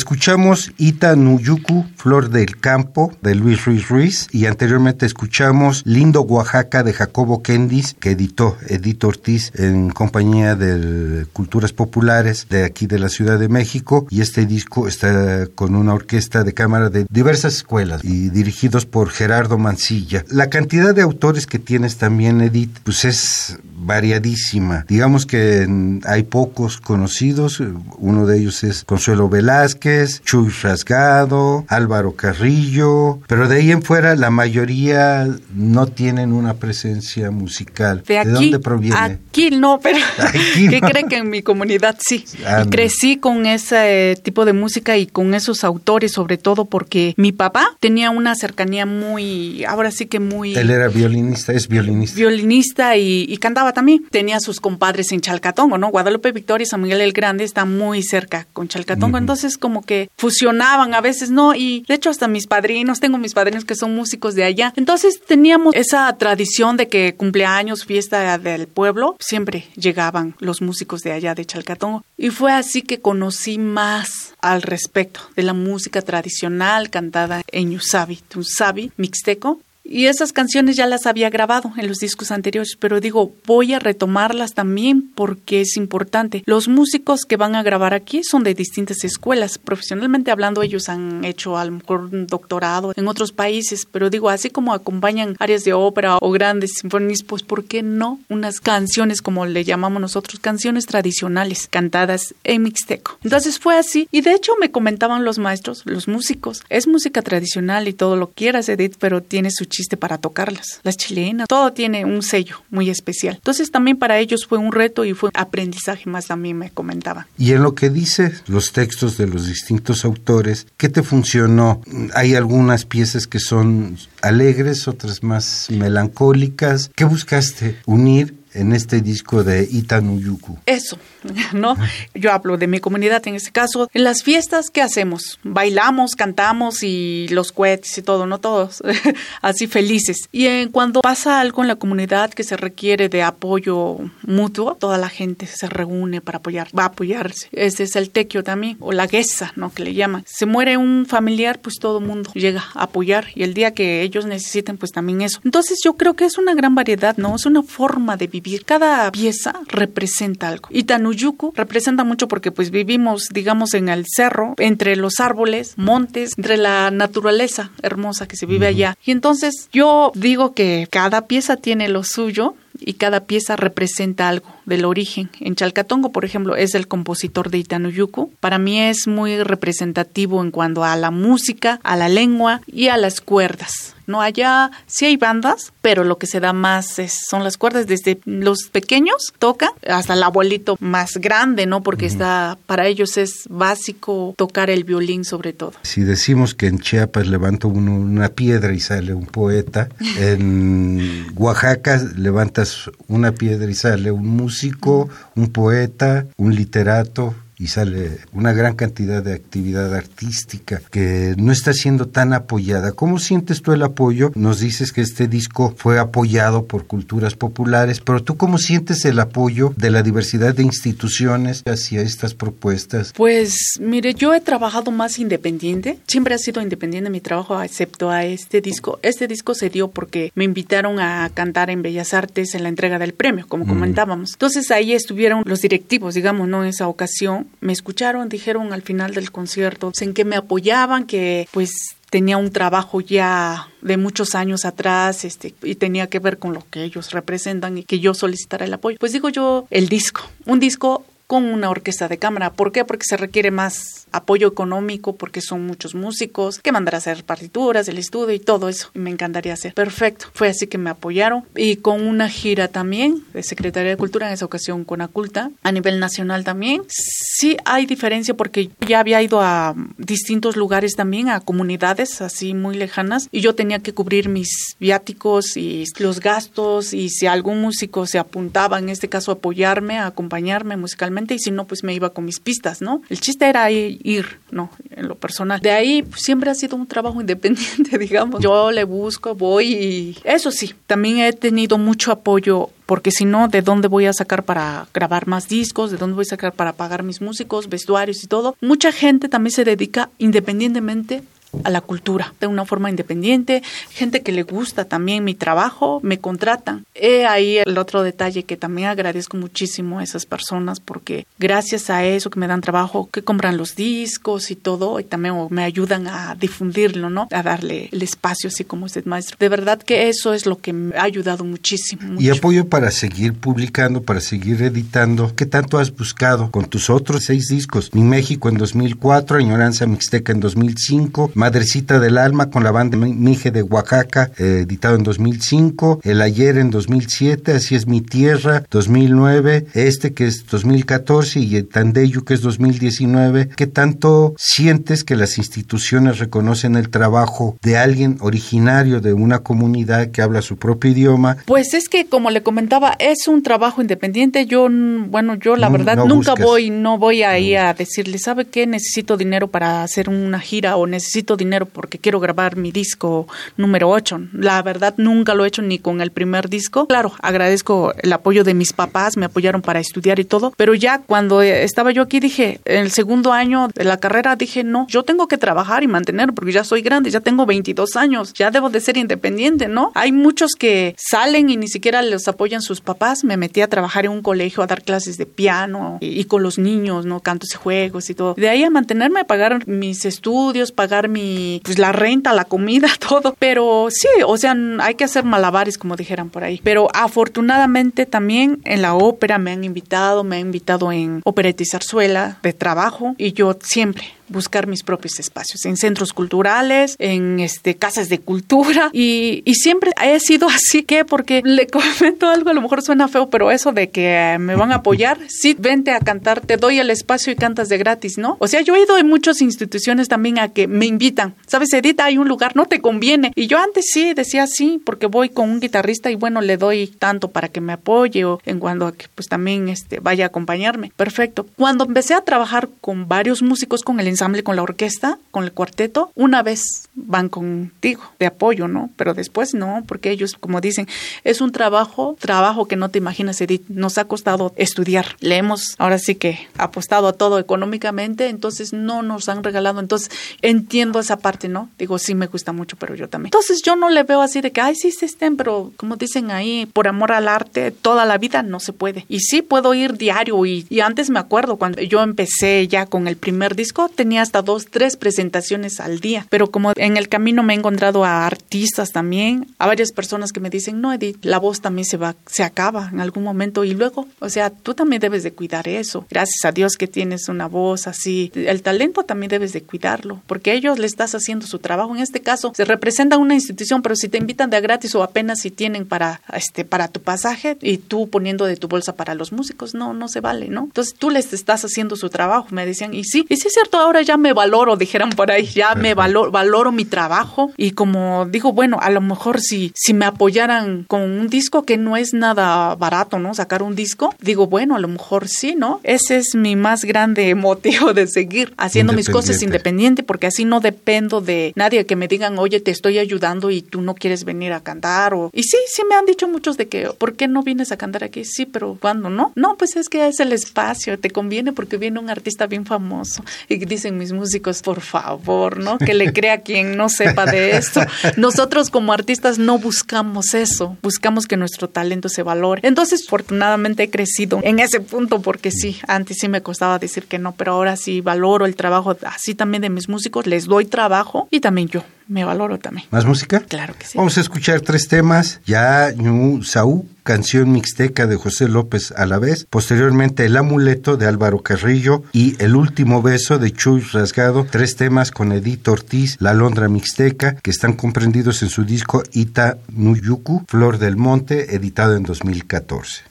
Escuchamos 0.00 0.72
Ita 0.78 1.14
Nuyuku, 1.14 1.84
Flor 1.94 2.30
del 2.30 2.58
Campo, 2.58 3.12
de 3.20 3.34
Luis 3.34 3.66
Ruiz 3.66 3.86
Ruiz, 3.90 4.28
y 4.32 4.46
anteriormente 4.46 5.04
escuchamos 5.04 5.82
Lindo 5.84 6.22
Oaxaca, 6.22 6.82
de 6.82 6.94
Jacobo 6.94 7.42
Kendis, 7.42 7.96
que 8.00 8.12
editó 8.12 8.56
Edith 8.66 9.04
Ortiz 9.04 9.52
en 9.56 9.90
compañía 9.90 10.56
de 10.56 11.26
Culturas 11.34 11.74
Populares 11.74 12.46
de 12.48 12.64
aquí 12.64 12.86
de 12.86 12.98
la 12.98 13.10
Ciudad 13.10 13.38
de 13.38 13.50
México, 13.50 14.06
y 14.08 14.22
este 14.22 14.46
disco 14.46 14.88
está 14.88 15.46
con 15.54 15.76
una 15.76 15.92
orquesta 15.92 16.44
de 16.44 16.54
cámara 16.54 16.88
de 16.88 17.06
diversas 17.10 17.56
escuelas 17.56 18.02
y 18.02 18.30
dirigidos 18.30 18.86
por 18.86 19.10
Gerardo 19.10 19.58
Mancilla. 19.58 20.24
La 20.30 20.48
cantidad 20.48 20.94
de 20.94 21.02
autores 21.02 21.46
que 21.46 21.58
tienes 21.58 21.98
también, 21.98 22.40
Edith, 22.40 22.78
pues 22.84 23.04
es 23.04 23.58
variadísima. 23.82 24.84
Digamos 24.88 25.26
que 25.26 25.68
hay 26.06 26.22
pocos 26.22 26.80
conocidos, 26.80 27.62
uno 27.98 28.26
de 28.26 28.38
ellos 28.38 28.64
es 28.64 28.84
Consuelo 28.84 29.28
Velázquez, 29.28 29.89
Chuy 30.24 30.50
Rasgado, 30.62 31.64
Álvaro 31.68 32.14
Carrillo, 32.16 33.20
pero 33.26 33.48
de 33.48 33.56
ahí 33.56 33.70
en 33.70 33.82
fuera 33.82 34.16
la 34.16 34.30
mayoría 34.30 35.28
no 35.54 35.86
tienen 35.86 36.32
una 36.32 36.54
presencia 36.54 37.30
musical. 37.30 38.02
De, 38.06 38.18
aquí, 38.18 38.30
dónde 38.30 38.58
proviene? 38.58 38.96
Aquí 38.96 39.50
no, 39.50 39.78
pero 39.82 39.98
Aquí 40.18 40.68
¿qué 40.68 40.80
no. 40.80 40.88
cree 40.88 41.04
que 41.04 41.16
en 41.18 41.30
mi 41.30 41.42
comunidad 41.42 41.96
sí? 42.04 42.24
Ah, 42.44 42.60
Y 42.62 42.64
no. 42.64 42.70
crecí 42.70 43.16
con 43.18 43.46
ese 43.46 44.18
tipo 44.22 44.44
de 44.44 44.52
música 44.52 44.96
y 44.96 45.06
con 45.06 45.34
esos 45.34 45.62
autores, 45.64 46.12
sobre 46.12 46.36
todo 46.38 46.64
porque 46.64 47.14
mi 47.16 47.32
papá 47.32 47.68
tenía 47.80 48.10
una 48.10 48.34
cercanía 48.34 48.86
muy, 48.86 49.64
ahora 49.64 49.90
sí 49.90 50.06
que 50.06 50.18
muy 50.20 50.54
Él 50.56 50.70
era 50.70 50.88
violinista, 50.88 51.52
es 51.52 51.68
violinista. 51.68 52.16
violinista 52.16 52.96
y, 52.96 53.26
y 53.28 53.36
cantaba 53.36 53.72
también. 53.72 54.04
Tenía 54.10 54.40
sus 54.40 54.60
compadres 54.60 55.12
en 55.12 55.20
Chalcatongo, 55.20 55.78
¿no? 55.78 55.90
Guadalupe 55.90 56.32
Victoria 56.32 56.64
y 56.64 56.66
San 56.66 56.80
Miguel 56.82 57.00
el 57.00 57.12
Grande 57.12 57.44
están 57.44 57.76
muy 57.78 58.02
cerca 58.02 58.46
con 58.52 58.66
Chalcatongo, 58.68 59.18
entonces 59.18 59.56
como 59.56 59.69
que 59.82 60.10
fusionaban 60.16 60.94
a 60.94 61.00
veces, 61.00 61.30
¿no? 61.30 61.54
Y 61.54 61.84
de 61.88 61.94
hecho 61.94 62.10
hasta 62.10 62.28
mis 62.28 62.46
padrinos, 62.46 63.00
tengo 63.00 63.18
mis 63.18 63.34
padrinos 63.34 63.64
que 63.64 63.76
son 63.76 63.94
músicos 63.94 64.34
de 64.34 64.44
allá. 64.44 64.72
Entonces 64.76 65.20
teníamos 65.20 65.74
esa 65.74 66.12
tradición 66.18 66.76
de 66.76 66.88
que 66.88 67.14
cumpleaños, 67.14 67.84
fiesta 67.84 68.36
del 68.38 68.66
pueblo, 68.66 69.16
siempre 69.20 69.68
llegaban 69.76 70.34
los 70.40 70.60
músicos 70.60 71.02
de 71.02 71.12
allá 71.12 71.34
de 71.34 71.44
Chalcatongo. 71.44 72.04
Y 72.16 72.30
fue 72.30 72.52
así 72.52 72.82
que 72.82 73.00
conocí 73.00 73.58
más 73.58 74.34
al 74.40 74.62
respecto 74.62 75.20
de 75.36 75.42
la 75.42 75.52
música 75.52 76.02
tradicional 76.02 76.90
cantada 76.90 77.42
en 77.52 77.72
Yusabi, 77.72 78.16
Tunsabi, 78.28 78.92
Mixteco. 78.96 79.60
Y 79.92 80.06
esas 80.06 80.32
canciones 80.32 80.76
ya 80.76 80.86
las 80.86 81.06
había 81.06 81.30
grabado 81.30 81.72
en 81.76 81.88
los 81.88 81.98
discos 81.98 82.30
anteriores, 82.30 82.76
pero 82.78 83.00
digo, 83.00 83.34
voy 83.44 83.74
a 83.74 83.80
retomarlas 83.80 84.54
también 84.54 85.10
porque 85.16 85.62
es 85.62 85.76
importante. 85.76 86.44
Los 86.46 86.68
músicos 86.68 87.22
que 87.22 87.36
van 87.36 87.56
a 87.56 87.64
grabar 87.64 87.92
aquí 87.92 88.22
son 88.22 88.44
de 88.44 88.54
distintas 88.54 89.02
escuelas. 89.02 89.58
Profesionalmente 89.58 90.30
hablando, 90.30 90.62
ellos 90.62 90.88
han 90.88 91.24
hecho 91.24 91.58
a 91.58 91.64
lo 91.64 91.72
mejor 91.72 92.02
un 92.02 92.28
doctorado 92.28 92.92
en 92.94 93.08
otros 93.08 93.32
países, 93.32 93.84
pero 93.90 94.10
digo, 94.10 94.30
así 94.30 94.48
como 94.48 94.74
acompañan 94.74 95.34
áreas 95.40 95.64
de 95.64 95.72
ópera 95.72 96.18
o 96.20 96.30
grandes 96.30 96.74
sinfonías, 96.80 97.24
pues 97.24 97.42
¿por 97.42 97.64
qué 97.64 97.82
no 97.82 98.20
unas 98.28 98.60
canciones 98.60 99.20
como 99.20 99.44
le 99.44 99.64
llamamos 99.64 100.00
nosotros, 100.00 100.38
canciones 100.38 100.86
tradicionales 100.86 101.66
cantadas 101.68 102.32
en 102.44 102.62
mixteco? 102.62 103.18
Entonces 103.24 103.58
fue 103.58 103.76
así 103.76 104.06
y 104.12 104.20
de 104.20 104.34
hecho 104.34 104.52
me 104.60 104.70
comentaban 104.70 105.24
los 105.24 105.38
maestros, 105.38 105.82
los 105.84 106.06
músicos, 106.06 106.62
es 106.68 106.86
música 106.86 107.22
tradicional 107.22 107.88
y 107.88 107.92
todo 107.92 108.14
lo 108.14 108.28
quieras, 108.28 108.68
Edith, 108.68 108.94
pero 109.00 109.20
tiene 109.20 109.50
su 109.50 109.64
chiste 109.64 109.79
para 109.96 110.18
tocarlas. 110.18 110.80
Las 110.82 110.96
chilenas, 110.96 111.48
todo 111.48 111.72
tiene 111.72 112.04
un 112.04 112.22
sello 112.22 112.62
muy 112.70 112.90
especial. 112.90 113.36
Entonces 113.36 113.70
también 113.70 113.96
para 113.96 114.18
ellos 114.18 114.46
fue 114.46 114.58
un 114.58 114.72
reto 114.72 115.04
y 115.04 115.14
fue 115.14 115.30
aprendizaje 115.34 116.08
más 116.08 116.26
también 116.26 116.58
me 116.58 116.70
comentaban. 116.70 117.26
Y 117.38 117.52
en 117.52 117.62
lo 117.62 117.74
que 117.74 117.90
dice 117.90 118.32
los 118.46 118.72
textos 118.72 119.16
de 119.16 119.26
los 119.26 119.46
distintos 119.46 120.04
autores, 120.04 120.66
¿qué 120.76 120.88
te 120.88 121.02
funcionó? 121.02 121.82
Hay 122.14 122.34
algunas 122.34 122.84
piezas 122.84 123.26
que 123.26 123.38
son 123.38 123.98
alegres, 124.22 124.88
otras 124.88 125.22
más 125.22 125.66
melancólicas. 125.70 126.90
¿Qué 126.94 127.04
buscaste 127.04 127.78
unir 127.86 128.39
en 128.54 128.72
este 128.72 129.00
disco 129.00 129.44
de 129.44 129.66
Itanuyuku? 129.70 130.58
Eso, 130.66 130.98
¿no? 131.52 131.76
Yo 132.14 132.32
hablo 132.32 132.56
de 132.56 132.66
mi 132.66 132.80
comunidad 132.80 133.26
en 133.26 133.34
este 133.34 133.50
caso. 133.50 133.88
En 133.94 134.04
las 134.04 134.22
fiestas, 134.22 134.70
¿qué 134.70 134.82
hacemos? 134.82 135.38
Bailamos, 135.42 136.14
cantamos 136.16 136.82
y 136.82 137.28
los 137.30 137.52
cohetes 137.52 137.96
y 137.98 138.02
todo, 138.02 138.26
¿no? 138.26 138.38
Todos 138.38 138.82
así 139.42 139.66
felices. 139.66 140.28
Y 140.32 140.46
en 140.46 140.70
cuando 140.70 141.02
pasa 141.02 141.40
algo 141.40 141.62
en 141.62 141.68
la 141.68 141.76
comunidad 141.76 142.30
que 142.30 142.44
se 142.44 142.56
requiere 142.56 143.08
de 143.08 143.22
apoyo 143.22 143.98
mutuo, 144.26 144.74
toda 144.74 144.98
la 144.98 145.08
gente 145.08 145.46
se 145.46 145.68
reúne 145.68 146.20
para 146.20 146.38
apoyar, 146.38 146.68
va 146.76 146.84
a 146.84 146.86
apoyarse. 146.86 147.48
Ese 147.52 147.84
es 147.84 147.96
el 147.96 148.10
tequio 148.10 148.42
también, 148.42 148.76
o 148.80 148.92
la 148.92 149.06
guesa, 149.06 149.52
¿no? 149.56 149.72
Que 149.72 149.84
le 149.84 149.94
llaman. 149.94 150.24
Se 150.26 150.46
muere 150.46 150.76
un 150.76 151.06
familiar, 151.06 151.60
pues 151.60 151.76
todo 151.78 151.98
el 151.98 152.06
mundo 152.06 152.30
llega 152.34 152.64
a 152.74 152.84
apoyar 152.84 153.28
y 153.34 153.42
el 153.42 153.54
día 153.54 153.74
que 153.74 154.02
ellos 154.02 154.26
necesiten, 154.26 154.76
pues 154.76 154.92
también 154.92 155.22
eso. 155.22 155.40
Entonces 155.44 155.80
yo 155.84 155.94
creo 155.94 156.14
que 156.14 156.24
es 156.24 156.38
una 156.38 156.54
gran 156.54 156.74
variedad, 156.74 157.16
¿no? 157.16 157.36
Es 157.36 157.46
una 157.46 157.62
forma 157.62 158.16
de 158.16 158.26
vivir. 158.26 158.39
Cada 158.64 159.10
pieza 159.12 159.54
representa 159.68 160.48
algo. 160.48 160.68
Y 160.70 160.84
Tanuyuku 160.84 161.52
representa 161.54 162.04
mucho 162.04 162.28
porque 162.28 162.52
pues 162.52 162.70
vivimos, 162.70 163.28
digamos, 163.32 163.74
en 163.74 163.88
el 163.88 164.04
cerro, 164.06 164.54
entre 164.58 164.96
los 164.96 165.20
árboles, 165.20 165.74
montes, 165.76 166.32
entre 166.36 166.56
la 166.56 166.90
naturaleza 166.90 167.70
hermosa 167.82 168.26
que 168.26 168.36
se 168.36 168.46
vive 168.46 168.66
allá. 168.66 168.96
Y 169.04 169.10
entonces 169.10 169.68
yo 169.72 170.12
digo 170.14 170.54
que 170.54 170.88
cada 170.90 171.26
pieza 171.26 171.56
tiene 171.56 171.88
lo 171.88 172.04
suyo 172.04 172.54
y 172.78 172.94
cada 172.94 173.24
pieza 173.24 173.56
representa 173.56 174.28
algo 174.28 174.50
del 174.64 174.84
origen. 174.84 175.30
En 175.40 175.54
Chalcatongo, 175.54 176.12
por 176.12 176.24
ejemplo, 176.24 176.56
es 176.56 176.74
el 176.74 176.88
compositor 176.88 177.50
de 177.50 177.58
Itanuyuku. 177.58 178.32
Para 178.40 178.58
mí 178.58 178.80
es 178.80 179.06
muy 179.06 179.42
representativo 179.42 180.42
en 180.42 180.50
cuanto 180.50 180.84
a 180.84 180.96
la 180.96 181.10
música, 181.10 181.80
a 181.82 181.96
la 181.96 182.08
lengua 182.08 182.60
y 182.66 182.88
a 182.88 182.96
las 182.96 183.20
cuerdas. 183.20 183.94
No 184.06 184.20
allá 184.20 184.70
sí 184.86 185.06
hay 185.06 185.16
bandas, 185.16 185.72
pero 185.82 186.04
lo 186.04 186.18
que 186.18 186.26
se 186.26 186.40
da 186.40 186.52
más 186.52 186.98
es, 186.98 187.20
son 187.28 187.44
las 187.44 187.56
cuerdas 187.56 187.86
desde 187.86 188.20
los 188.24 188.68
pequeños 188.70 189.32
tocan 189.38 189.70
hasta 189.88 190.14
el 190.14 190.22
abuelito 190.22 190.76
más 190.80 191.12
grande, 191.16 191.66
¿no? 191.66 191.82
Porque 191.82 192.06
está 192.06 192.58
para 192.66 192.86
ellos 192.86 193.16
es 193.16 193.44
básico 193.48 194.34
tocar 194.36 194.70
el 194.70 194.84
violín 194.84 195.24
sobre 195.24 195.52
todo. 195.52 195.72
Si 195.82 196.02
decimos 196.02 196.54
que 196.54 196.66
en 196.66 196.78
Chiapas 196.78 197.26
levanta 197.26 197.66
uno 197.66 197.94
una 197.94 198.28
piedra 198.28 198.72
y 198.72 198.80
sale 198.80 199.14
un 199.14 199.26
poeta, 199.26 199.88
en 200.18 201.26
Oaxaca 201.36 202.00
levantas 202.16 202.90
una 203.08 203.32
piedra 203.32 203.70
y 203.70 203.74
sale 203.74 204.10
un 204.10 204.26
músico, 204.26 205.08
un 205.34 205.48
poeta, 205.48 206.26
un 206.36 206.54
literato, 206.54 207.34
y 207.60 207.66
sale 207.66 208.20
una 208.32 208.54
gran 208.54 208.74
cantidad 208.74 209.22
de 209.22 209.34
actividad 209.34 209.94
artística 209.94 210.80
que 210.90 211.34
no 211.36 211.52
está 211.52 211.74
siendo 211.74 212.08
tan 212.08 212.32
apoyada. 212.32 212.92
¿Cómo 212.92 213.18
sientes 213.18 213.60
tú 213.60 213.72
el 213.72 213.82
apoyo? 213.82 214.32
Nos 214.34 214.60
dices 214.60 214.92
que 214.92 215.02
este 215.02 215.28
disco 215.28 215.74
fue 215.76 215.98
apoyado 215.98 216.64
por 216.64 216.86
culturas 216.86 217.34
populares, 217.34 218.00
pero 218.00 218.22
tú 218.22 218.38
cómo 218.38 218.56
sientes 218.56 219.04
el 219.04 219.18
apoyo 219.18 219.74
de 219.76 219.90
la 219.90 220.02
diversidad 220.02 220.54
de 220.54 220.62
instituciones 220.62 221.62
hacia 221.66 222.00
estas 222.00 222.32
propuestas? 222.32 223.12
Pues 223.14 223.78
mire, 223.78 224.14
yo 224.14 224.32
he 224.32 224.40
trabajado 224.40 224.90
más 224.90 225.18
independiente, 225.18 225.98
siempre 226.06 226.34
ha 226.34 226.38
sido 226.38 226.62
independiente 226.62 227.10
mi 227.10 227.20
trabajo, 227.20 227.62
excepto 227.62 228.08
a 228.08 228.24
este 228.24 228.62
disco. 228.62 228.98
Este 229.02 229.28
disco 229.28 229.54
se 229.54 229.68
dio 229.68 229.88
porque 229.88 230.32
me 230.34 230.44
invitaron 230.44 230.98
a 230.98 231.30
cantar 231.34 231.68
en 231.68 231.82
Bellas 231.82 232.14
Artes 232.14 232.54
en 232.54 232.62
la 232.62 232.70
entrega 232.70 232.98
del 232.98 233.12
premio, 233.12 233.46
como 233.46 233.66
comentábamos. 233.66 234.30
Entonces 234.32 234.70
ahí 234.70 234.94
estuvieron 234.94 235.42
los 235.44 235.60
directivos, 235.60 236.14
digamos, 236.14 236.48
¿no? 236.48 236.62
En 236.62 236.70
esa 236.70 236.88
ocasión 236.88 237.49
me 237.60 237.72
escucharon, 237.72 238.28
dijeron 238.28 238.72
al 238.72 238.82
final 238.82 239.14
del 239.14 239.30
concierto 239.30 239.92
en 240.00 240.14
que 240.14 240.24
me 240.24 240.36
apoyaban, 240.36 241.04
que 241.04 241.48
pues 241.52 241.96
tenía 242.10 242.36
un 242.36 242.50
trabajo 242.50 243.00
ya 243.00 243.68
de 243.82 243.96
muchos 243.96 244.34
años 244.34 244.64
atrás 244.64 245.24
este, 245.24 245.54
y 245.62 245.76
tenía 245.76 246.08
que 246.08 246.18
ver 246.18 246.38
con 246.38 246.52
lo 246.52 246.64
que 246.70 246.82
ellos 246.82 247.12
representan 247.12 247.78
y 247.78 247.84
que 247.84 248.00
yo 248.00 248.14
solicitara 248.14 248.66
el 248.66 248.74
apoyo. 248.74 248.96
Pues 248.98 249.12
digo 249.12 249.28
yo, 249.28 249.66
el 249.70 249.88
disco, 249.88 250.22
un 250.46 250.60
disco 250.60 251.04
con 251.30 251.44
una 251.44 251.70
orquesta 251.70 252.08
de 252.08 252.18
cámara. 252.18 252.50
¿Por 252.50 252.72
qué? 252.72 252.84
Porque 252.84 253.04
se 253.08 253.16
requiere 253.16 253.52
más 253.52 254.08
apoyo 254.10 254.48
económico, 254.48 255.14
porque 255.14 255.40
son 255.40 255.64
muchos 255.64 255.94
músicos, 255.94 256.58
que 256.58 256.72
mandar 256.72 256.96
a 256.96 256.98
hacer 256.98 257.22
partituras, 257.22 257.86
el 257.86 257.98
estudio 257.98 258.34
y 258.34 258.40
todo 258.40 258.68
eso. 258.68 258.90
Me 258.94 259.10
encantaría 259.10 259.52
hacer. 259.52 259.72
Perfecto. 259.74 260.26
Fue 260.34 260.48
así 260.48 260.66
que 260.66 260.76
me 260.76 260.90
apoyaron. 260.90 261.44
Y 261.54 261.76
con 261.76 262.04
una 262.04 262.28
gira 262.28 262.66
también 262.66 263.22
de 263.32 263.44
Secretaría 263.44 263.90
de 263.90 263.96
Cultura, 263.96 264.26
en 264.26 264.32
esa 264.32 264.44
ocasión 264.44 264.84
con 264.84 265.02
Aculta, 265.02 265.52
a 265.62 265.70
nivel 265.70 266.00
nacional 266.00 266.42
también. 266.42 266.82
Sí 266.88 267.56
hay 267.64 267.86
diferencia 267.86 268.34
porque 268.34 268.70
ya 268.84 268.98
había 268.98 269.22
ido 269.22 269.40
a 269.40 269.76
distintos 269.98 270.56
lugares 270.56 270.96
también, 270.96 271.28
a 271.28 271.38
comunidades 271.38 272.22
así 272.22 272.54
muy 272.54 272.74
lejanas, 272.76 273.28
y 273.30 273.40
yo 273.40 273.54
tenía 273.54 273.78
que 273.78 273.94
cubrir 273.94 274.28
mis 274.28 274.74
viáticos 274.80 275.56
y 275.56 275.84
los 276.00 276.18
gastos, 276.18 276.92
y 276.92 277.08
si 277.08 277.28
algún 277.28 277.60
músico 277.60 278.04
se 278.08 278.18
apuntaba, 278.18 278.80
en 278.80 278.88
este 278.88 279.08
caso, 279.08 279.30
apoyarme, 279.30 279.96
a 279.96 280.06
acompañarme 280.06 280.76
musicalmente, 280.76 281.19
y 281.28 281.38
si 281.38 281.50
no, 281.50 281.66
pues 281.66 281.84
me 281.84 281.94
iba 281.94 282.10
con 282.10 282.24
mis 282.24 282.40
pistas, 282.40 282.80
¿no? 282.80 283.02
El 283.08 283.20
chiste 283.20 283.48
era 283.48 283.70
ir, 283.70 284.38
¿no? 284.50 284.70
En 284.90 285.08
lo 285.08 285.14
personal. 285.14 285.60
De 285.60 285.70
ahí 285.70 286.02
pues, 286.02 286.22
siempre 286.22 286.50
ha 286.50 286.54
sido 286.54 286.76
un 286.76 286.86
trabajo 286.86 287.20
independiente, 287.20 287.98
digamos. 287.98 288.42
Yo 288.42 288.70
le 288.70 288.84
busco, 288.84 289.34
voy 289.34 289.74
y 289.74 290.16
eso 290.24 290.50
sí, 290.50 290.74
también 290.86 291.18
he 291.18 291.32
tenido 291.32 291.78
mucho 291.78 292.12
apoyo 292.12 292.70
porque 292.86 293.12
si 293.12 293.24
no, 293.24 293.46
¿de 293.46 293.62
dónde 293.62 293.86
voy 293.86 294.06
a 294.06 294.12
sacar 294.12 294.44
para 294.44 294.88
grabar 294.92 295.28
más 295.28 295.48
discos? 295.48 295.92
¿De 295.92 295.96
dónde 295.96 296.16
voy 296.16 296.22
a 296.22 296.30
sacar 296.30 296.52
para 296.52 296.72
pagar 296.72 297.04
mis 297.04 297.20
músicos, 297.20 297.68
vestuarios 297.68 298.24
y 298.24 298.26
todo? 298.26 298.56
Mucha 298.60 298.90
gente 298.90 299.28
también 299.28 299.52
se 299.52 299.62
dedica 299.62 300.10
independientemente 300.18 301.22
a 301.64 301.70
la 301.70 301.80
cultura 301.80 302.34
de 302.40 302.46
una 302.46 302.64
forma 302.64 302.90
independiente, 302.90 303.62
gente 303.90 304.22
que 304.22 304.32
le 304.32 304.42
gusta 304.42 304.84
también 304.84 305.24
mi 305.24 305.34
trabajo, 305.34 306.00
me 306.02 306.18
contratan. 306.18 306.84
He 306.94 307.26
ahí 307.26 307.58
el 307.58 307.78
otro 307.78 308.02
detalle 308.02 308.44
que 308.44 308.56
también 308.56 308.88
agradezco 308.88 309.36
muchísimo 309.36 309.98
a 309.98 310.04
esas 310.04 310.26
personas 310.26 310.80
porque 310.80 311.26
gracias 311.38 311.90
a 311.90 312.04
eso 312.04 312.30
que 312.30 312.40
me 312.40 312.46
dan 312.46 312.60
trabajo, 312.60 313.08
que 313.12 313.22
compran 313.22 313.56
los 313.56 313.76
discos 313.76 314.50
y 314.50 314.56
todo, 314.56 315.00
y 315.00 315.04
también 315.04 315.34
me 315.50 315.64
ayudan 315.64 316.06
a 316.06 316.34
difundirlo, 316.34 317.10
¿no? 317.10 317.28
A 317.30 317.42
darle 317.42 317.88
el 317.92 318.02
espacio 318.02 318.48
así 318.48 318.64
como 318.64 318.86
usted 318.86 319.04
maestro. 319.04 319.36
De 319.38 319.48
verdad 319.48 319.80
que 319.82 320.08
eso 320.08 320.34
es 320.34 320.46
lo 320.46 320.58
que 320.58 320.72
me 320.72 320.96
ha 320.96 321.02
ayudado 321.02 321.44
muchísimo. 321.44 322.20
Y 322.20 322.30
apoyo 322.30 322.68
para 322.68 322.90
seguir 322.90 323.34
publicando, 323.34 324.02
para 324.02 324.20
seguir 324.20 324.62
editando. 324.62 325.34
¿Qué 325.34 325.46
tanto 325.46 325.78
has 325.78 325.94
buscado 325.94 326.50
con 326.50 326.66
tus 326.66 326.90
otros 326.90 327.24
seis 327.24 327.48
discos? 327.48 327.94
Mi 327.94 328.02
México 328.02 328.48
en 328.48 328.56
2004, 328.56 329.38
Añoranza 329.38 329.86
Mixteca 329.86 330.32
en 330.32 330.40
2005, 330.40 331.32
Madrecita 331.40 331.98
del 331.98 332.18
Alma 332.18 332.50
con 332.50 332.64
la 332.64 332.70
banda 332.70 332.98
Mije 332.98 333.50
de 333.50 333.62
Oaxaca, 333.62 334.30
eh, 334.36 334.64
editado 334.66 334.96
en 334.96 335.04
2005, 335.04 336.00
El 336.04 336.20
Ayer 336.20 336.58
en 336.58 336.70
2007, 336.70 337.52
Así 337.52 337.74
es 337.74 337.86
mi 337.86 338.02
tierra, 338.02 338.64
2009, 338.70 339.64
este 339.72 340.12
que 340.12 340.26
es 340.26 340.44
2014 340.46 341.40
y 341.40 341.56
el 341.56 341.66
Tandeyu 341.66 342.24
que 342.24 342.34
es 342.34 342.42
2019. 342.42 343.48
¿Qué 343.56 343.66
tanto 343.66 344.34
sientes 344.36 345.02
que 345.02 345.16
las 345.16 345.38
instituciones 345.38 346.18
reconocen 346.18 346.76
el 346.76 346.90
trabajo 346.90 347.56
de 347.62 347.78
alguien 347.78 348.18
originario 348.20 349.00
de 349.00 349.14
una 349.14 349.38
comunidad 349.38 350.10
que 350.10 350.20
habla 350.20 350.42
su 350.42 350.58
propio 350.58 350.90
idioma? 350.90 351.38
Pues 351.46 351.72
es 351.72 351.88
que 351.88 352.04
como 352.04 352.30
le 352.30 352.42
comentaba, 352.42 352.96
es 352.98 353.28
un 353.28 353.42
trabajo 353.42 353.80
independiente. 353.80 354.44
Yo, 354.44 354.68
bueno, 354.68 355.36
yo 355.36 355.56
la 355.56 355.70
verdad 355.70 356.04
nunca 356.04 356.34
voy, 356.34 356.68
no 356.68 356.98
voy 356.98 357.22
ahí 357.22 357.54
a 357.54 357.72
decirle, 357.72 358.18
¿sabe 358.18 358.44
qué? 358.44 358.66
Necesito 358.66 359.16
dinero 359.16 359.48
para 359.48 359.82
hacer 359.82 360.10
una 360.10 360.38
gira 360.38 360.76
o 360.76 360.86
necesito 360.86 361.29
dinero 361.36 361.66
porque 361.66 361.98
quiero 361.98 362.20
grabar 362.20 362.56
mi 362.56 362.72
disco 362.72 363.26
número 363.56 363.88
8. 363.88 364.28
La 364.32 364.62
verdad 364.62 364.94
nunca 364.96 365.34
lo 365.34 365.44
he 365.44 365.48
hecho 365.48 365.62
ni 365.62 365.78
con 365.78 366.00
el 366.00 366.10
primer 366.10 366.48
disco. 366.48 366.86
Claro, 366.86 367.12
agradezco 367.20 367.92
el 368.02 368.12
apoyo 368.12 368.44
de 368.44 368.54
mis 368.54 368.72
papás, 368.72 369.16
me 369.16 369.26
apoyaron 369.26 369.62
para 369.62 369.80
estudiar 369.80 370.18
y 370.20 370.24
todo, 370.24 370.52
pero 370.56 370.74
ya 370.74 371.00
cuando 371.00 371.42
estaba 371.42 371.90
yo 371.90 372.02
aquí 372.02 372.20
dije, 372.20 372.60
en 372.64 372.82
el 372.82 372.90
segundo 372.90 373.32
año 373.32 373.68
de 373.74 373.84
la 373.84 373.98
carrera 373.98 374.36
dije, 374.36 374.64
no, 374.64 374.86
yo 374.88 375.02
tengo 375.02 375.28
que 375.28 375.38
trabajar 375.38 375.82
y 375.82 375.88
mantener 375.88 376.32
porque 376.32 376.52
ya 376.52 376.64
soy 376.64 376.82
grande, 376.82 377.10
ya 377.10 377.20
tengo 377.20 377.46
22 377.46 377.96
años, 377.96 378.32
ya 378.34 378.50
debo 378.50 378.70
de 378.70 378.80
ser 378.80 378.96
independiente, 378.96 379.68
¿no? 379.68 379.92
Hay 379.94 380.12
muchos 380.12 380.52
que 380.58 380.94
salen 380.98 381.50
y 381.50 381.56
ni 381.56 381.68
siquiera 381.68 382.02
les 382.02 382.26
apoyan 382.28 382.62
sus 382.62 382.80
papás. 382.80 383.24
Me 383.24 383.36
metí 383.36 383.60
a 383.60 383.68
trabajar 383.68 384.04
en 384.04 384.12
un 384.12 384.22
colegio 384.22 384.62
a 384.62 384.66
dar 384.66 384.82
clases 384.82 385.16
de 385.16 385.26
piano 385.26 385.98
y, 386.00 386.20
y 386.20 386.24
con 386.24 386.42
los 386.42 386.58
niños, 386.58 387.06
¿no? 387.06 387.20
Cantos 387.20 387.52
y 387.52 387.56
juegos 387.56 388.10
y 388.10 388.14
todo. 388.14 388.34
De 388.34 388.48
ahí 388.48 388.64
a 388.64 388.70
mantenerme, 388.70 389.20
a 389.20 389.24
pagar 389.24 389.66
mis 389.66 390.04
estudios, 390.04 390.72
pagar 390.72 391.08
mi 391.08 391.19
pues 391.64 391.78
la 391.78 391.92
renta, 391.92 392.32
la 392.32 392.44
comida, 392.44 392.88
todo. 393.08 393.34
Pero 393.38 393.88
sí, 393.90 394.08
o 394.26 394.36
sea, 394.36 394.54
hay 394.80 394.94
que 394.94 395.04
hacer 395.04 395.24
malabares, 395.24 395.78
como 395.78 395.96
dijeran 395.96 396.30
por 396.30 396.44
ahí. 396.44 396.60
Pero 396.62 396.88
afortunadamente 396.94 398.06
también 398.06 398.60
en 398.64 398.82
la 398.82 398.94
ópera 398.94 399.38
me 399.38 399.52
han 399.52 399.64
invitado, 399.64 400.24
me 400.24 400.36
han 400.36 400.42
invitado 400.42 400.92
en 400.92 401.20
Opereta 401.24 401.62
y 401.62 401.66
Zarzuela 401.66 402.38
de 402.42 402.52
trabajo 402.52 403.14
y 403.18 403.32
yo 403.32 403.56
siempre 403.62 404.04
buscar 404.30 404.66
mis 404.66 404.82
propios 404.82 405.18
espacios, 405.18 405.64
en 405.64 405.76
centros 405.76 406.12
culturales, 406.12 406.96
en 406.98 407.40
este, 407.40 407.76
casas 407.76 408.08
de 408.08 408.18
cultura 408.18 408.90
y, 408.92 409.42
y 409.44 409.54
siempre 409.54 409.92
he 410.02 410.18
sido 410.20 410.48
así 410.48 410.82
que 410.82 411.04
porque 411.04 411.42
le 411.44 411.66
comento 411.66 412.28
algo, 412.28 412.50
a 412.50 412.54
lo 412.54 412.62
mejor 412.62 412.82
suena 412.82 413.08
feo, 413.08 413.28
pero 413.28 413.50
eso 413.50 413.72
de 413.72 413.90
que 413.90 414.36
me 414.38 414.56
van 414.56 414.72
a 414.72 414.76
apoyar, 414.76 415.18
sí, 415.28 415.56
vente 415.58 415.92
a 415.92 416.00
cantar, 416.00 416.40
te 416.40 416.56
doy 416.56 416.78
el 416.78 416.90
espacio 416.90 417.32
y 417.32 417.36
cantas 417.36 417.68
de 417.68 417.78
gratis, 417.78 418.18
¿no? 418.18 418.36
O 418.38 418.48
sea, 418.48 418.60
yo 418.62 418.74
he 418.76 418.82
ido 418.82 418.96
en 418.96 419.08
muchas 419.08 419.40
instituciones 419.40 420.08
también 420.08 420.38
a 420.38 420.48
que 420.48 420.66
me 420.66 420.86
invitan, 420.86 421.34
¿sabes, 421.46 421.72
Edith? 421.72 422.00
Hay 422.00 422.18
un 422.18 422.28
lugar, 422.28 422.56
no 422.56 422.66
te 422.66 422.80
conviene. 422.80 423.32
Y 423.34 423.46
yo 423.46 423.58
antes 423.58 423.86
sí 423.92 424.14
decía 424.14 424.46
sí, 424.46 424.80
porque 424.84 425.06
voy 425.06 425.28
con 425.28 425.50
un 425.50 425.60
guitarrista 425.60 426.10
y 426.10 426.16
bueno, 426.16 426.40
le 426.40 426.56
doy 426.56 426.86
tanto 426.86 427.30
para 427.30 427.48
que 427.48 427.60
me 427.60 427.72
apoye 427.72 428.24
o 428.24 428.40
en 428.44 428.58
cuanto 428.58 428.86
a 428.86 428.92
que 428.92 429.06
pues 429.14 429.28
también 429.28 429.68
este, 429.68 430.00
vaya 430.00 430.24
a 430.24 430.28
acompañarme. 430.28 430.92
Perfecto. 430.96 431.46
Cuando 431.56 431.84
empecé 431.84 432.14
a 432.14 432.22
trabajar 432.22 432.68
con 432.80 433.08
varios 433.08 433.42
músicos, 433.42 433.82
con 433.82 434.00
el 434.00 434.08
ensamble, 434.20 434.42
con 434.42 434.56
la 434.56 434.62
orquesta, 434.62 435.18
con 435.30 435.44
el 435.44 435.52
cuarteto, 435.52 436.12
una 436.14 436.42
vez 436.42 436.88
van 436.94 437.30
contigo 437.30 438.02
de 438.18 438.26
apoyo, 438.26 438.68
¿no? 438.68 438.90
Pero 438.96 439.14
después 439.14 439.54
no, 439.54 439.82
porque 439.86 440.10
ellos, 440.10 440.34
como 440.38 440.60
dicen, 440.60 440.86
es 441.24 441.40
un 441.40 441.52
trabajo, 441.52 442.16
trabajo 442.20 442.66
que 442.66 442.76
no 442.76 442.90
te 442.90 442.98
imaginas, 442.98 443.40
Edith. 443.40 443.66
Nos 443.68 443.96
ha 443.96 444.04
costado 444.04 444.52
estudiar. 444.56 445.16
Le 445.20 445.36
hemos 445.36 445.74
ahora 445.78 445.98
sí 445.98 446.16
que 446.16 446.38
apostado 446.58 447.08
a 447.08 447.14
todo 447.14 447.38
económicamente, 447.38 448.28
entonces 448.28 448.74
no 448.74 449.02
nos 449.02 449.30
han 449.30 449.42
regalado. 449.42 449.80
Entonces 449.80 450.10
entiendo 450.42 451.00
esa 451.00 451.16
parte, 451.16 451.48
¿no? 451.48 451.70
Digo, 451.78 451.98
sí 451.98 452.14
me 452.14 452.26
gusta 452.26 452.52
mucho, 452.52 452.76
pero 452.76 452.94
yo 452.94 453.08
también. 453.08 453.28
Entonces 453.28 453.62
yo 453.64 453.74
no 453.74 453.88
le 453.88 454.02
veo 454.02 454.20
así 454.20 454.42
de 454.42 454.52
que, 454.52 454.60
ay, 454.60 454.74
sí 454.74 454.92
se 454.92 455.06
estén, 455.06 455.38
pero 455.38 455.72
como 455.78 455.96
dicen 455.96 456.30
ahí, 456.30 456.66
por 456.66 456.88
amor 456.88 457.12
al 457.12 457.26
arte, 457.26 457.70
toda 457.70 458.04
la 458.04 458.18
vida 458.18 458.42
no 458.42 458.60
se 458.60 458.74
puede. 458.74 459.06
Y 459.08 459.20
sí 459.20 459.40
puedo 459.40 459.72
ir 459.72 459.96
diario 459.96 460.44
y, 460.44 460.66
y 460.68 460.80
antes 460.80 461.08
me 461.08 461.18
acuerdo 461.18 461.56
cuando 461.56 461.80
yo 461.80 462.02
empecé 462.02 462.68
ya 462.68 462.84
con 462.84 463.08
el 463.08 463.16
primer 463.16 463.56
disco, 463.56 463.88
tenía 463.88 464.09
hasta 464.18 464.42
dos, 464.42 464.66
tres 464.70 464.96
presentaciones 464.96 465.80
al 465.80 466.00
día, 466.00 466.26
pero 466.30 466.50
como 466.50 466.72
en 466.76 466.96
el 466.96 467.08
camino 467.08 467.42
me 467.42 467.54
he 467.54 467.56
encontrado 467.56 468.04
a 468.04 468.26
artistas 468.26 468.92
también, 468.92 469.46
a 469.58 469.66
varias 469.66 469.92
personas 469.92 470.32
que 470.32 470.40
me 470.40 470.50
dicen, 470.50 470.80
no, 470.80 470.92
Edith, 470.92 471.24
la 471.24 471.38
voz 471.38 471.60
también 471.60 471.84
se 471.84 471.96
va, 471.96 472.16
se 472.26 472.42
acaba 472.42 472.90
en 472.92 473.00
algún 473.00 473.24
momento 473.24 473.64
y 473.64 473.74
luego, 473.74 474.06
o 474.18 474.28
sea, 474.28 474.50
tú 474.50 474.74
también 474.74 475.00
debes 475.00 475.22
de 475.22 475.32
cuidar 475.32 475.68
eso. 475.68 476.06
Gracias 476.10 476.44
a 476.44 476.52
Dios 476.52 476.74
que 476.76 476.86
tienes 476.86 477.28
una 477.28 477.46
voz 477.46 477.86
así. 477.86 478.30
El 478.34 478.62
talento 478.62 479.02
también 479.02 479.30
debes 479.30 479.52
de 479.52 479.62
cuidarlo, 479.62 480.22
porque 480.26 480.52
ellos 480.52 480.78
le 480.78 480.86
estás 480.86 481.14
haciendo 481.14 481.46
su 481.46 481.58
trabajo. 481.58 481.94
En 481.94 482.02
este 482.02 482.20
caso, 482.20 482.52
se 482.54 482.64
representa 482.64 483.18
una 483.18 483.34
institución, 483.34 483.82
pero 483.82 483.96
si 483.96 484.08
te 484.08 484.18
invitan 484.18 484.50
de 484.50 484.60
gratis 484.60 484.94
o 484.94 485.02
apenas 485.02 485.40
si 485.40 485.50
tienen 485.50 485.86
para, 485.86 486.20
este, 486.32 486.64
para 486.64 486.88
tu 486.88 487.00
pasaje 487.00 487.56
y 487.60 487.78
tú 487.78 488.08
poniendo 488.08 488.46
de 488.46 488.56
tu 488.56 488.68
bolsa 488.68 488.94
para 488.94 489.14
los 489.14 489.32
músicos, 489.32 489.74
no, 489.74 489.94
no 489.94 490.08
se 490.08 490.20
vale, 490.20 490.48
¿no? 490.48 490.64
Entonces 490.64 490.94
tú 490.94 491.10
les 491.10 491.32
estás 491.32 491.64
haciendo 491.64 491.96
su 491.96 492.10
trabajo, 492.10 492.48
me 492.50 492.66
decían, 492.66 492.94
y 492.94 493.04
sí, 493.04 493.26
y 493.28 493.36
sí 493.36 493.48
es 493.48 493.54
cierto, 493.54 493.78
ahora 493.78 493.99
ya 494.02 494.16
me 494.16 494.32
valoro, 494.32 494.76
dijeron 494.76 495.10
por 495.10 495.30
ahí, 495.30 495.46
ya 495.46 495.74
me 495.74 495.94
valoro, 495.94 496.30
valoro 496.30 496.72
mi 496.72 496.84
trabajo 496.84 497.52
y 497.56 497.72
como 497.72 498.26
digo, 498.26 498.52
bueno, 498.52 498.78
a 498.80 498.90
lo 498.90 499.00
mejor 499.00 499.40
si, 499.40 499.72
si 499.74 499.94
me 499.94 500.04
apoyaran 500.04 500.84
con 500.84 501.02
un 501.02 501.28
disco 501.28 501.64
que 501.64 501.76
no 501.76 501.96
es 501.96 502.14
nada 502.14 502.74
barato, 502.74 503.18
¿no? 503.18 503.34
Sacar 503.34 503.62
un 503.62 503.74
disco, 503.74 504.14
digo, 504.20 504.46
bueno, 504.46 504.76
a 504.76 504.78
lo 504.78 504.88
mejor 504.88 505.28
sí, 505.28 505.54
¿no? 505.56 505.80
Ese 505.82 506.18
es 506.18 506.34
mi 506.34 506.56
más 506.56 506.84
grande 506.84 507.34
motivo 507.34 507.92
de 507.92 508.06
seguir 508.06 508.52
haciendo 508.56 508.92
mis 508.92 509.08
cosas 509.08 509.42
independiente, 509.42 510.02
porque 510.02 510.26
así 510.26 510.44
no 510.44 510.60
dependo 510.60 511.20
de 511.20 511.52
nadie 511.56 511.86
que 511.86 511.96
me 511.96 512.08
digan, 512.08 512.38
oye, 512.38 512.60
te 512.60 512.70
estoy 512.70 512.98
ayudando 512.98 513.50
y 513.50 513.62
tú 513.62 513.80
no 513.80 513.94
quieres 513.94 514.24
venir 514.24 514.52
a 514.52 514.60
cantar. 514.60 515.14
O... 515.14 515.30
Y 515.32 515.44
sí, 515.44 515.56
sí 515.66 515.82
me 515.88 515.94
han 515.94 516.06
dicho 516.06 516.28
muchos 516.28 516.56
de 516.56 516.68
que, 516.68 516.88
¿por 516.98 517.14
qué 517.14 517.28
no 517.28 517.42
vienes 517.42 517.72
a 517.72 517.76
cantar 517.76 518.04
aquí? 518.04 518.24
Sí, 518.24 518.46
pero 518.46 518.76
¿cuándo 518.80 519.10
no? 519.10 519.32
No, 519.34 519.56
pues 519.56 519.76
es 519.76 519.88
que 519.88 520.06
es 520.06 520.20
el 520.20 520.32
espacio, 520.32 520.98
te 520.98 521.10
conviene 521.10 521.52
porque 521.52 521.76
viene 521.76 522.00
un 522.00 522.10
artista 522.10 522.46
bien 522.46 522.66
famoso. 522.66 523.24
Y 523.48 523.58
dicen 523.80 523.96
mis 523.96 524.12
músicos, 524.12 524.60
por 524.60 524.82
favor, 524.82 525.58
¿no? 525.58 525.78
Que 525.78 525.94
le 525.94 526.12
crea 526.12 526.42
quien 526.42 526.76
no 526.76 526.90
sepa 526.90 527.24
de 527.24 527.56
esto. 527.56 527.80
Nosotros 528.18 528.68
como 528.68 528.92
artistas 528.92 529.38
no 529.38 529.58
buscamos 529.58 530.34
eso, 530.34 530.76
buscamos 530.82 531.26
que 531.26 531.38
nuestro 531.38 531.68
talento 531.68 532.10
se 532.10 532.22
valore. 532.22 532.60
Entonces, 532.64 533.04
afortunadamente 533.06 533.84
he 533.84 533.90
crecido 533.90 534.40
en 534.42 534.58
ese 534.58 534.80
punto 534.80 535.22
porque 535.22 535.50
sí, 535.50 535.78
antes 535.88 536.18
sí 536.20 536.28
me 536.28 536.42
costaba 536.42 536.78
decir 536.78 537.04
que 537.04 537.18
no, 537.18 537.32
pero 537.32 537.52
ahora 537.52 537.76
sí 537.76 538.02
valoro 538.02 538.44
el 538.44 538.54
trabajo 538.54 538.94
así 539.06 539.34
también 539.34 539.62
de 539.62 539.70
mis 539.70 539.88
músicos, 539.88 540.26
les 540.26 540.44
doy 540.44 540.66
trabajo 540.66 541.26
y 541.30 541.40
también 541.40 541.68
yo 541.68 541.82
me 542.06 542.24
valoro 542.24 542.58
también. 542.58 542.86
¿Más 542.90 543.06
música? 543.06 543.40
Claro 543.40 543.74
que 543.78 543.86
sí. 543.86 543.96
Vamos 543.96 544.18
a 544.18 544.20
escuchar 544.20 544.60
tres 544.60 544.88
temas. 544.88 545.40
Ya 545.46 545.92
Ñu 545.92 546.42
Saú, 546.42 546.86
canción 547.10 547.50
mixteca 547.50 548.06
de 548.06 548.14
José 548.14 548.46
López 548.46 548.92
a 548.92 549.04
la 549.04 549.18
vez. 549.18 549.44
Posteriormente 549.50 550.26
El 550.26 550.36
amuleto 550.36 550.96
de 550.96 551.08
Álvaro 551.08 551.42
Carrillo 551.42 552.04
y 552.12 552.40
El 552.40 552.54
último 552.54 553.02
beso 553.02 553.40
de 553.40 553.50
Chuy 553.50 553.80
Rasgado. 553.80 554.46
Tres 554.48 554.76
temas 554.76 555.10
con 555.10 555.32
Edith 555.32 555.66
Ortiz, 555.66 556.18
La 556.20 556.34
Londra 556.34 556.68
Mixteca, 556.68 557.34
que 557.34 557.50
están 557.50 557.72
comprendidos 557.72 558.44
en 558.44 558.48
su 558.48 558.62
disco 558.62 559.02
Ita 559.10 559.58
Nuyuku, 559.72 560.44
Flor 560.46 560.78
del 560.78 560.96
Monte, 560.96 561.56
editado 561.56 561.96
en 561.96 562.04
2014. 562.04 563.02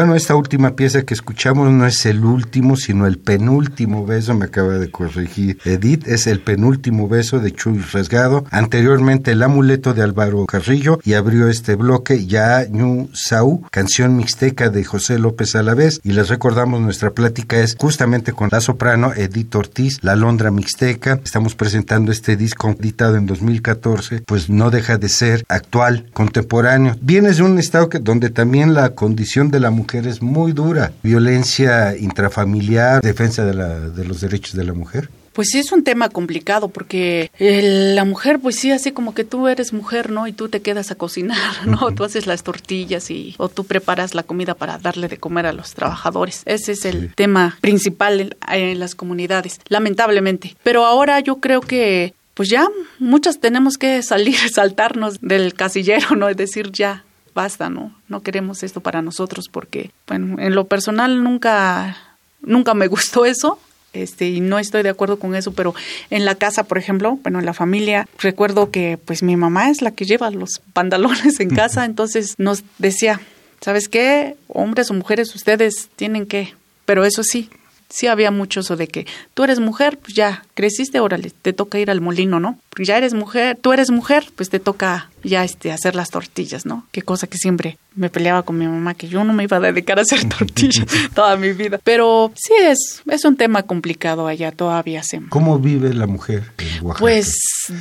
Bueno, 0.00 0.14
esta 0.14 0.34
última 0.34 0.76
pieza 0.76 1.02
que 1.02 1.12
escuchamos 1.12 1.70
no 1.70 1.86
es 1.86 2.06
el 2.06 2.24
último, 2.24 2.74
sino 2.76 3.06
el 3.06 3.18
penúltimo 3.18 4.06
beso, 4.06 4.32
me 4.32 4.46
acaba 4.46 4.78
de 4.78 4.90
corregir 4.90 5.58
Edith, 5.66 6.08
es 6.08 6.26
el 6.26 6.40
penúltimo 6.40 7.06
beso 7.06 7.38
de 7.38 7.52
Chuy 7.52 7.80
Resgado, 7.80 8.46
anteriormente 8.50 9.32
el 9.32 9.42
amuleto 9.42 9.92
de 9.92 10.00
Álvaro 10.00 10.46
Carrillo 10.46 11.00
y 11.04 11.12
abrió 11.12 11.48
este 11.48 11.74
bloque 11.74 12.24
ya 12.24 12.64
Ñu 12.66 13.10
Sau, 13.12 13.60
canción 13.70 14.16
mixteca 14.16 14.70
de 14.70 14.84
José 14.84 15.18
López 15.18 15.54
Alavés. 15.54 16.00
Y 16.02 16.12
les 16.12 16.30
recordamos 16.30 16.80
nuestra 16.80 17.10
plática 17.10 17.58
es 17.58 17.76
justamente 17.78 18.32
con 18.32 18.48
la 18.50 18.62
soprano 18.62 19.12
Edith 19.14 19.54
Ortiz, 19.54 19.98
la 20.00 20.16
Londra 20.16 20.50
Mixteca, 20.50 21.20
estamos 21.22 21.54
presentando 21.54 22.10
este 22.10 22.38
disco 22.38 22.70
editado 22.70 23.16
en 23.16 23.26
2014, 23.26 24.22
pues 24.24 24.48
no 24.48 24.70
deja 24.70 24.96
de 24.96 25.10
ser 25.10 25.44
actual, 25.50 26.06
contemporáneo. 26.14 26.96
Vienes 27.02 27.36
de 27.36 27.42
un 27.42 27.58
estado 27.58 27.90
donde 28.00 28.30
también 28.30 28.72
la 28.72 28.94
condición 28.94 29.50
de 29.50 29.60
la 29.60 29.70
mujer 29.70 29.89
es 29.98 30.22
muy 30.22 30.52
dura, 30.52 30.92
violencia 31.02 31.96
intrafamiliar, 31.96 33.02
defensa 33.02 33.44
de, 33.44 33.54
la, 33.54 33.80
de 33.80 34.04
los 34.04 34.20
derechos 34.20 34.54
de 34.54 34.64
la 34.64 34.72
mujer. 34.72 35.08
Pues 35.32 35.48
sí, 35.50 35.58
es 35.58 35.70
un 35.72 35.84
tema 35.84 36.08
complicado 36.08 36.68
porque 36.68 37.30
la 37.38 38.04
mujer, 38.04 38.40
pues 38.40 38.56
sí, 38.56 38.72
así 38.72 38.92
como 38.92 39.14
que 39.14 39.24
tú 39.24 39.48
eres 39.48 39.72
mujer, 39.72 40.10
¿no? 40.10 40.26
Y 40.26 40.32
tú 40.32 40.48
te 40.48 40.60
quedas 40.60 40.90
a 40.90 40.96
cocinar, 40.96 41.66
¿no? 41.66 41.92
Tú 41.94 42.04
haces 42.04 42.26
las 42.26 42.42
tortillas 42.42 43.10
y 43.10 43.34
o 43.38 43.48
tú 43.48 43.64
preparas 43.64 44.14
la 44.14 44.22
comida 44.22 44.54
para 44.54 44.78
darle 44.78 45.08
de 45.08 45.18
comer 45.18 45.46
a 45.46 45.52
los 45.52 45.74
trabajadores. 45.74 46.42
Ese 46.46 46.72
es 46.72 46.84
el 46.84 47.14
tema 47.14 47.56
principal 47.60 48.20
en, 48.20 48.36
en 48.52 48.80
las 48.80 48.94
comunidades, 48.94 49.60
lamentablemente. 49.68 50.56
Pero 50.62 50.84
ahora 50.84 51.20
yo 51.20 51.36
creo 51.36 51.60
que 51.60 52.14
pues 52.34 52.48
ya 52.48 52.68
muchas 52.98 53.38
tenemos 53.38 53.76
que 53.76 54.02
salir, 54.02 54.36
saltarnos 54.52 55.20
del 55.20 55.54
casillero, 55.54 56.16
¿no? 56.16 56.28
Es 56.28 56.36
decir, 56.36 56.72
ya 56.72 57.04
basta, 57.34 57.70
¿no? 57.70 57.94
No 58.08 58.22
queremos 58.22 58.62
esto 58.62 58.80
para 58.80 59.02
nosotros 59.02 59.46
porque, 59.50 59.90
bueno, 60.06 60.40
en 60.40 60.54
lo 60.54 60.66
personal 60.66 61.22
nunca, 61.22 61.96
nunca 62.42 62.74
me 62.74 62.86
gustó 62.86 63.24
eso 63.24 63.58
este 63.92 64.28
y 64.28 64.40
no 64.40 64.58
estoy 64.58 64.82
de 64.82 64.88
acuerdo 64.88 65.18
con 65.18 65.34
eso, 65.34 65.52
pero 65.52 65.74
en 66.10 66.24
la 66.24 66.36
casa, 66.36 66.64
por 66.64 66.78
ejemplo, 66.78 67.18
bueno, 67.22 67.40
en 67.40 67.46
la 67.46 67.54
familia, 67.54 68.08
recuerdo 68.18 68.70
que 68.70 68.98
pues 69.04 69.22
mi 69.22 69.36
mamá 69.36 69.70
es 69.70 69.82
la 69.82 69.90
que 69.90 70.04
lleva 70.04 70.30
los 70.30 70.60
pantalones 70.72 71.40
en 71.40 71.50
casa, 71.50 71.84
entonces 71.84 72.34
nos 72.38 72.62
decía, 72.78 73.20
¿sabes 73.60 73.88
qué? 73.88 74.36
Hombres 74.48 74.90
o 74.90 74.94
mujeres, 74.94 75.34
ustedes 75.34 75.88
tienen 75.96 76.26
que, 76.26 76.54
pero 76.84 77.04
eso 77.04 77.22
sí, 77.22 77.50
sí 77.90 78.06
había 78.06 78.30
mucho 78.30 78.60
eso 78.60 78.76
de 78.76 78.88
que 78.88 79.06
tú 79.34 79.44
eres 79.44 79.60
mujer, 79.60 79.98
pues 79.98 80.14
ya 80.14 80.44
creciste, 80.54 81.00
órale, 81.00 81.30
te 81.42 81.52
toca 81.52 81.78
ir 81.78 81.90
al 81.90 82.00
molino, 82.00 82.40
¿no? 82.40 82.58
Ya 82.78 82.96
eres 82.96 83.12
mujer, 83.12 83.58
tú 83.60 83.72
eres 83.72 83.90
mujer, 83.90 84.24
pues 84.36 84.48
te 84.48 84.60
toca 84.60 85.10
ya 85.22 85.44
este 85.44 85.72
hacer 85.72 85.94
las 85.94 86.08
tortillas, 86.08 86.64
¿no? 86.64 86.86
Qué 86.92 87.02
cosa 87.02 87.26
que 87.26 87.36
siempre 87.36 87.76
me 87.94 88.08
peleaba 88.08 88.42
con 88.42 88.56
mi 88.56 88.66
mamá 88.66 88.94
que 88.94 89.08
yo 89.08 89.24
no 89.24 89.32
me 89.32 89.44
iba 89.44 89.58
a 89.58 89.60
dedicar 89.60 89.98
a 89.98 90.02
hacer 90.02 90.26
tortillas 90.38 90.86
toda 91.14 91.36
mi 91.36 91.52
vida. 91.52 91.78
Pero 91.84 92.32
sí 92.36 92.54
es 92.58 93.02
es 93.06 93.24
un 93.24 93.36
tema 93.36 93.64
complicado 93.64 94.26
allá 94.26 94.52
todavía 94.52 95.02
se. 95.02 95.20
¿Cómo 95.28 95.58
vive 95.58 95.92
la 95.92 96.06
mujer 96.06 96.44
en 96.58 96.86
Oaxaca? 96.86 97.00
Pues 97.00 97.32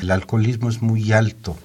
el 0.01 0.11
alcoholismo 0.11 0.69
es 0.69 0.81
muy 0.81 1.11
alto 1.13 1.57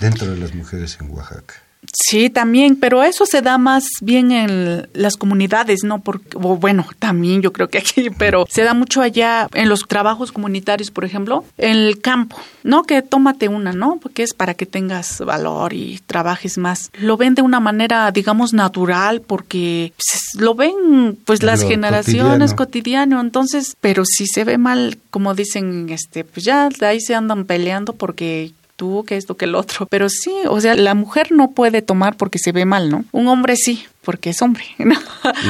dentro 0.00 0.30
de 0.30 0.38
las 0.38 0.54
mujeres 0.54 0.96
en 1.00 1.10
Oaxaca. 1.10 1.54
Sí, 1.94 2.28
también, 2.28 2.76
pero 2.76 3.04
eso 3.04 3.24
se 3.24 3.40
da 3.40 3.56
más 3.56 3.84
bien 4.00 4.32
en 4.32 4.88
las 4.94 5.16
comunidades, 5.16 5.84
¿no? 5.84 6.00
Porque, 6.00 6.36
bueno, 6.36 6.86
también 6.98 7.40
yo 7.40 7.52
creo 7.52 7.68
que 7.68 7.78
aquí, 7.78 8.10
pero 8.18 8.46
se 8.50 8.64
da 8.64 8.74
mucho 8.74 9.00
allá 9.00 9.48
en 9.54 9.68
los 9.68 9.80
trabajos 9.86 10.32
comunitarios, 10.32 10.90
por 10.90 11.04
ejemplo, 11.04 11.44
en 11.56 11.76
el 11.76 12.00
campo, 12.00 12.36
¿no? 12.64 12.82
Que 12.82 13.00
tómate 13.02 13.48
una, 13.48 13.72
¿no? 13.72 13.98
Porque 14.02 14.24
es 14.24 14.34
para 14.34 14.54
que 14.54 14.66
tengas 14.66 15.20
valor 15.20 15.72
y 15.72 16.00
trabajes 16.06 16.58
más. 16.58 16.90
Lo 16.98 17.16
ven 17.16 17.34
de 17.34 17.42
una 17.42 17.60
manera, 17.60 18.10
digamos, 18.10 18.52
natural, 18.52 19.20
porque 19.20 19.92
pues, 19.96 20.42
lo 20.42 20.54
ven, 20.54 21.16
pues, 21.24 21.42
las 21.42 21.62
Lo 21.62 21.68
generaciones 21.68 22.54
cotidiano. 22.54 22.56
cotidiano, 22.56 23.20
entonces, 23.20 23.76
pero 23.80 24.04
si 24.04 24.26
se 24.26 24.44
ve 24.44 24.58
mal, 24.58 24.98
como 25.10 25.34
dicen, 25.34 25.86
este, 25.90 26.24
pues 26.24 26.44
ya 26.44 26.68
de 26.68 26.86
ahí 26.86 27.00
se 27.00 27.14
andan 27.14 27.44
peleando 27.44 27.92
porque 27.92 28.52
tú, 28.76 29.04
que 29.06 29.16
esto, 29.16 29.36
que 29.36 29.44
el 29.44 29.54
otro. 29.54 29.86
Pero 29.86 30.08
sí, 30.08 30.32
o 30.48 30.60
sea, 30.60 30.74
la 30.74 30.94
mujer 30.94 31.32
no 31.32 31.52
puede 31.52 31.82
tomar 31.82 32.16
porque 32.16 32.38
se 32.38 32.52
ve 32.52 32.64
mal, 32.64 32.90
¿no? 32.90 33.04
Un 33.12 33.28
hombre 33.28 33.56
sí, 33.56 33.84
porque 34.02 34.30
es 34.30 34.42
hombre. 34.42 34.64
¿no? 34.78 34.96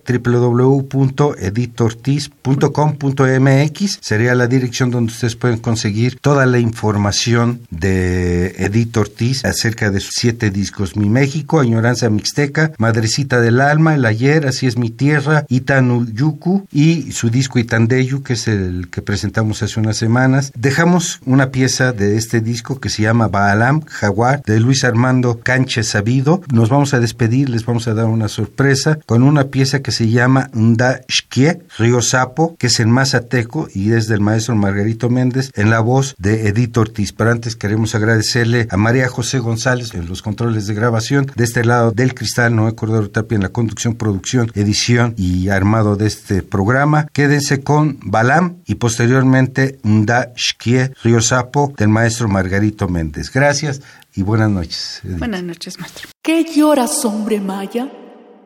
www.editortiz.com.mx 1.84 4.00
sería 4.02 4.36
la 4.36 4.48
dirección 4.48 4.92
donde 4.92 5.12
ustedes 5.12 5.36
pueden 5.36 5.60
conseguir 5.60 6.18
toda 6.20 6.46
la 6.46 6.60
información 6.60 7.62
de 7.70 8.56
Edith 8.58 8.96
Ortiz 8.98 9.46
acerca 9.46 9.92
de 9.92 10.00
sus 10.00 10.14
siete 10.16 10.50
discos 10.50 10.96
Mi 10.96 11.10
México, 11.10 11.60
Añoranza 11.60 12.10
Mixteca, 12.10 12.72
Madrecita 12.78 13.42
del 13.42 13.60
Alma, 13.62 13.96
El 13.96 14.06
Ayer, 14.06 14.48
Así 14.48 14.68
es 14.68 14.78
mi 14.78 14.90
tierra, 14.90 15.46
Itanuyuku 15.50 16.68
y 16.72 17.12
su 17.12 17.30
disco 17.30 17.60
Itandeyu, 17.60 18.24
que 18.24 18.34
es 18.34 18.48
el 18.48 18.90
que 18.90 19.02
presentamos 19.02 19.62
hace 19.64 19.80
unas 19.80 19.98
semanas. 19.98 20.52
Dejamos 20.56 21.20
una 21.26 21.52
pieza 21.52 21.92
de 21.92 22.18
este 22.18 22.42
disco 22.42 22.80
que 22.80 22.90
se 22.90 23.04
llama 23.04 23.28
Baalam 23.28 23.82
Jaguar 23.86 24.42
de 24.46 24.60
Luis 24.60 24.84
Armando 24.84 25.40
Canche 25.42 25.84
Sabido. 25.84 26.42
Nos 26.52 26.70
vamos 26.70 26.94
a 26.94 27.00
despedir, 27.00 27.50
les 27.50 27.66
vamos 27.66 27.88
a 27.88 27.94
dar 27.94 28.06
una 28.06 28.28
sorpresa 28.28 29.00
con 29.06 29.24
una 29.24 29.46
pieza 29.46 29.82
que 29.82 29.92
se 29.92 30.10
llama 30.10 30.50
Nda 30.54 31.02
Xquie, 31.08 31.60
Río 31.78 32.02
Sapo, 32.02 32.56
que 32.58 32.68
es 32.68 32.80
en 32.80 32.92
Mazateco 32.92 33.68
y 33.74 33.94
es 33.94 34.08
del 34.08 34.22
maestro 34.22 34.56
Margarito 34.56 35.10
Méndez 35.10 35.52
en 35.56 35.70
la 35.70 35.80
voz 35.80 36.16
de 36.18 36.48
Edith 36.48 36.78
Ortiz. 36.78 37.14
Pero 37.14 37.32
antes 37.32 37.56
queremos 37.56 37.96
agradecerle 37.96 38.68
a 38.70 38.78
María 38.78 39.08
José 39.08 39.40
González 39.40 39.94
en 39.94 40.08
los 40.08 40.22
controles 40.22 40.68
de 40.68 40.74
grabación, 40.74 41.32
de 41.36 41.44
este 41.44 41.64
lado 41.66 41.92
del 41.92 42.14
cristal, 42.14 42.56
Noé 42.56 42.76
Cordero 42.76 43.10
Tapia 43.10 43.36
en 43.36 43.44
la 43.44 43.50
conducción, 43.50 43.96
producción, 43.96 44.52
edición 44.56 45.14
y 45.18 45.50
armado 45.50 45.96
de 45.96 46.08
este 46.08 46.42
programa. 46.42 47.08
Quédense 47.12 47.64
con 47.64 48.00
Balam 48.04 48.58
y 48.66 48.76
posteriormente 48.76 49.80
Nda 49.84 50.34
Xquie, 50.36 50.92
Río 51.04 51.22
Sapo 51.22 51.74
del 51.78 51.90
maestro 51.90 52.28
Margarito 52.28 52.88
Méndez. 52.88 53.32
Gracias, 53.32 53.82
y 54.16 54.22
buenas 54.22 54.50
noches. 54.50 55.02
Buenas 55.04 55.44
noches, 55.44 55.80
maestro. 55.80 56.10
¿Qué 56.22 56.46
lloras, 56.46 57.04
hombre 57.06 57.40
maya? 57.40 57.92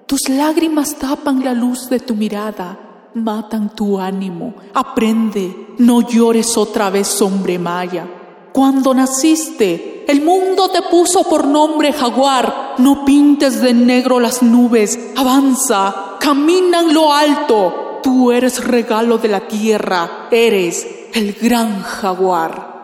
Tus 0.05 0.29
lágrimas 0.29 0.97
tapan 0.97 1.43
la 1.43 1.53
luz 1.53 1.89
de 1.89 1.99
tu 1.99 2.15
mirada, 2.15 2.79
matan 3.23 3.75
tu 3.75 3.99
ánimo. 3.99 4.55
Aprende, 4.73 5.75
no 5.79 6.01
llores 6.01 6.57
otra 6.57 6.89
vez, 6.89 7.21
hombre 7.21 7.59
maya. 7.59 8.07
Cuando 8.53 8.93
naciste, 8.93 10.05
el 10.07 10.21
mundo 10.21 10.69
te 10.69 10.81
puso 10.83 11.23
por 11.23 11.45
nombre 11.45 11.93
jaguar. 11.93 12.75
No 12.77 13.05
pintes 13.05 13.61
de 13.61 13.73
negro 13.73 14.19
las 14.19 14.41
nubes, 14.41 14.99
avanza, 15.15 16.17
camina 16.19 16.79
en 16.79 16.93
lo 16.93 17.13
alto. 17.13 17.99
Tú 18.01 18.31
eres 18.31 18.63
regalo 18.63 19.17
de 19.17 19.27
la 19.27 19.41
tierra, 19.47 20.27
eres 20.31 20.87
el 21.13 21.33
gran 21.33 21.81
jaguar. 21.81 22.76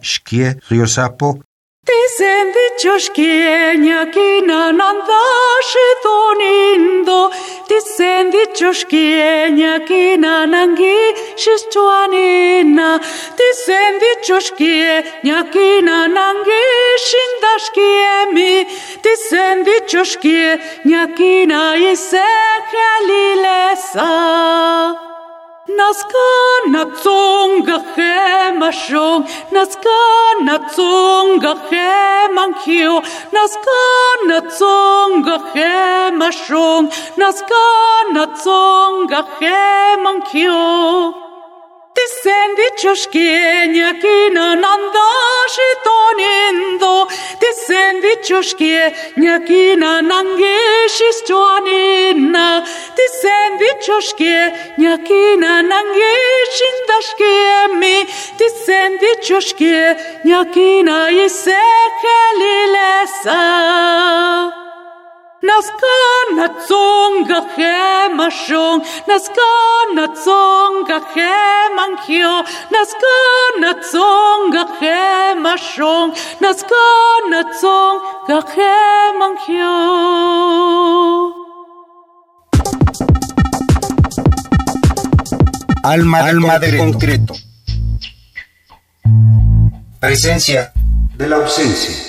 σκιέ 0.00 0.56
στο 0.62 0.74
Ιωσάπο. 0.74 1.38
Τι 1.88 2.24
ένδυτσο 2.38 2.98
σκιένια 3.06 4.00
κίνα 4.14 4.60
να 4.78 4.88
δάσε 5.08 5.88
τον 6.04 6.38
Ινδο, 6.72 7.20
τι 7.68 7.78
ένδυτσο 8.18 8.72
σκιένια 8.80 9.74
κίνα 9.88 10.34
να 10.46 10.60
αγγίσει 10.66 11.54
στο 11.62 11.82
Ανίνα, 12.02 12.90
τι 13.38 13.48
ένδυτσο 13.86 14.38
σκιένια 14.48 15.40
κίνα 15.52 15.98
να 16.14 16.22
αγγίσει. 16.32 16.78
Naskana 25.68 26.82
tsonga 26.96 27.76
hema 27.94 28.72
shong, 28.72 29.24
naskana 29.52 30.56
tsonga 30.72 31.52
hema 31.70 32.44
kyo, 32.64 33.02
naskana 33.36 34.38
tsonga 34.48 35.36
hema 35.54 36.32
shong, 36.32 36.88
naskana 37.20 38.24
tsonga 38.40 39.20
hema 39.40 40.12
Τη 41.98 42.06
σέντιτσο 42.22 42.94
σκένια 43.04 43.90
κίναν 44.02 44.60
ανδάσει 44.72 45.68
τον 45.86 46.16
ένδο. 46.46 46.96
Τη 47.40 47.50
σέντιτσο 47.64 48.40
σκένια 48.50 49.36
κίναν 49.48 50.10
αγγέσει 50.20 51.08
στον 51.18 51.64
ένα. 52.08 52.48
Τη 52.96 53.04
σέντιτσο 53.20 53.98
σκένια 54.10 54.94
κίναν 55.08 55.68
αγγέσει 55.80 56.68
τα 56.88 56.98
σκέμι. 57.08 57.98
Τη 58.38 58.46
σέντιτσο 58.64 59.40
σκένια 59.50 60.40
κίνα 60.54 60.98
η 61.24 61.26
σε 61.42 61.60
χελιλέσα. 62.00 63.42
Naskana 65.46 66.48
tsonga 66.66 67.38
hemashong, 67.56 68.82
naskana 69.06 70.04
tsonga 70.18 70.98
hemankyo, 71.14 72.32
naskana 72.74 73.70
tsonga 73.86 74.62
hemashong, 74.80 76.10
naskana 76.42 77.40
tsonga 77.54 78.38
hemankyo. 78.54 79.74
Alma, 85.84 86.18
Alma 86.18 86.58
de 86.58 86.76
concreto. 86.76 87.34
Presencia 90.00 90.72
de 91.16 91.26
la 91.28 91.36
ausencia. 91.36 92.07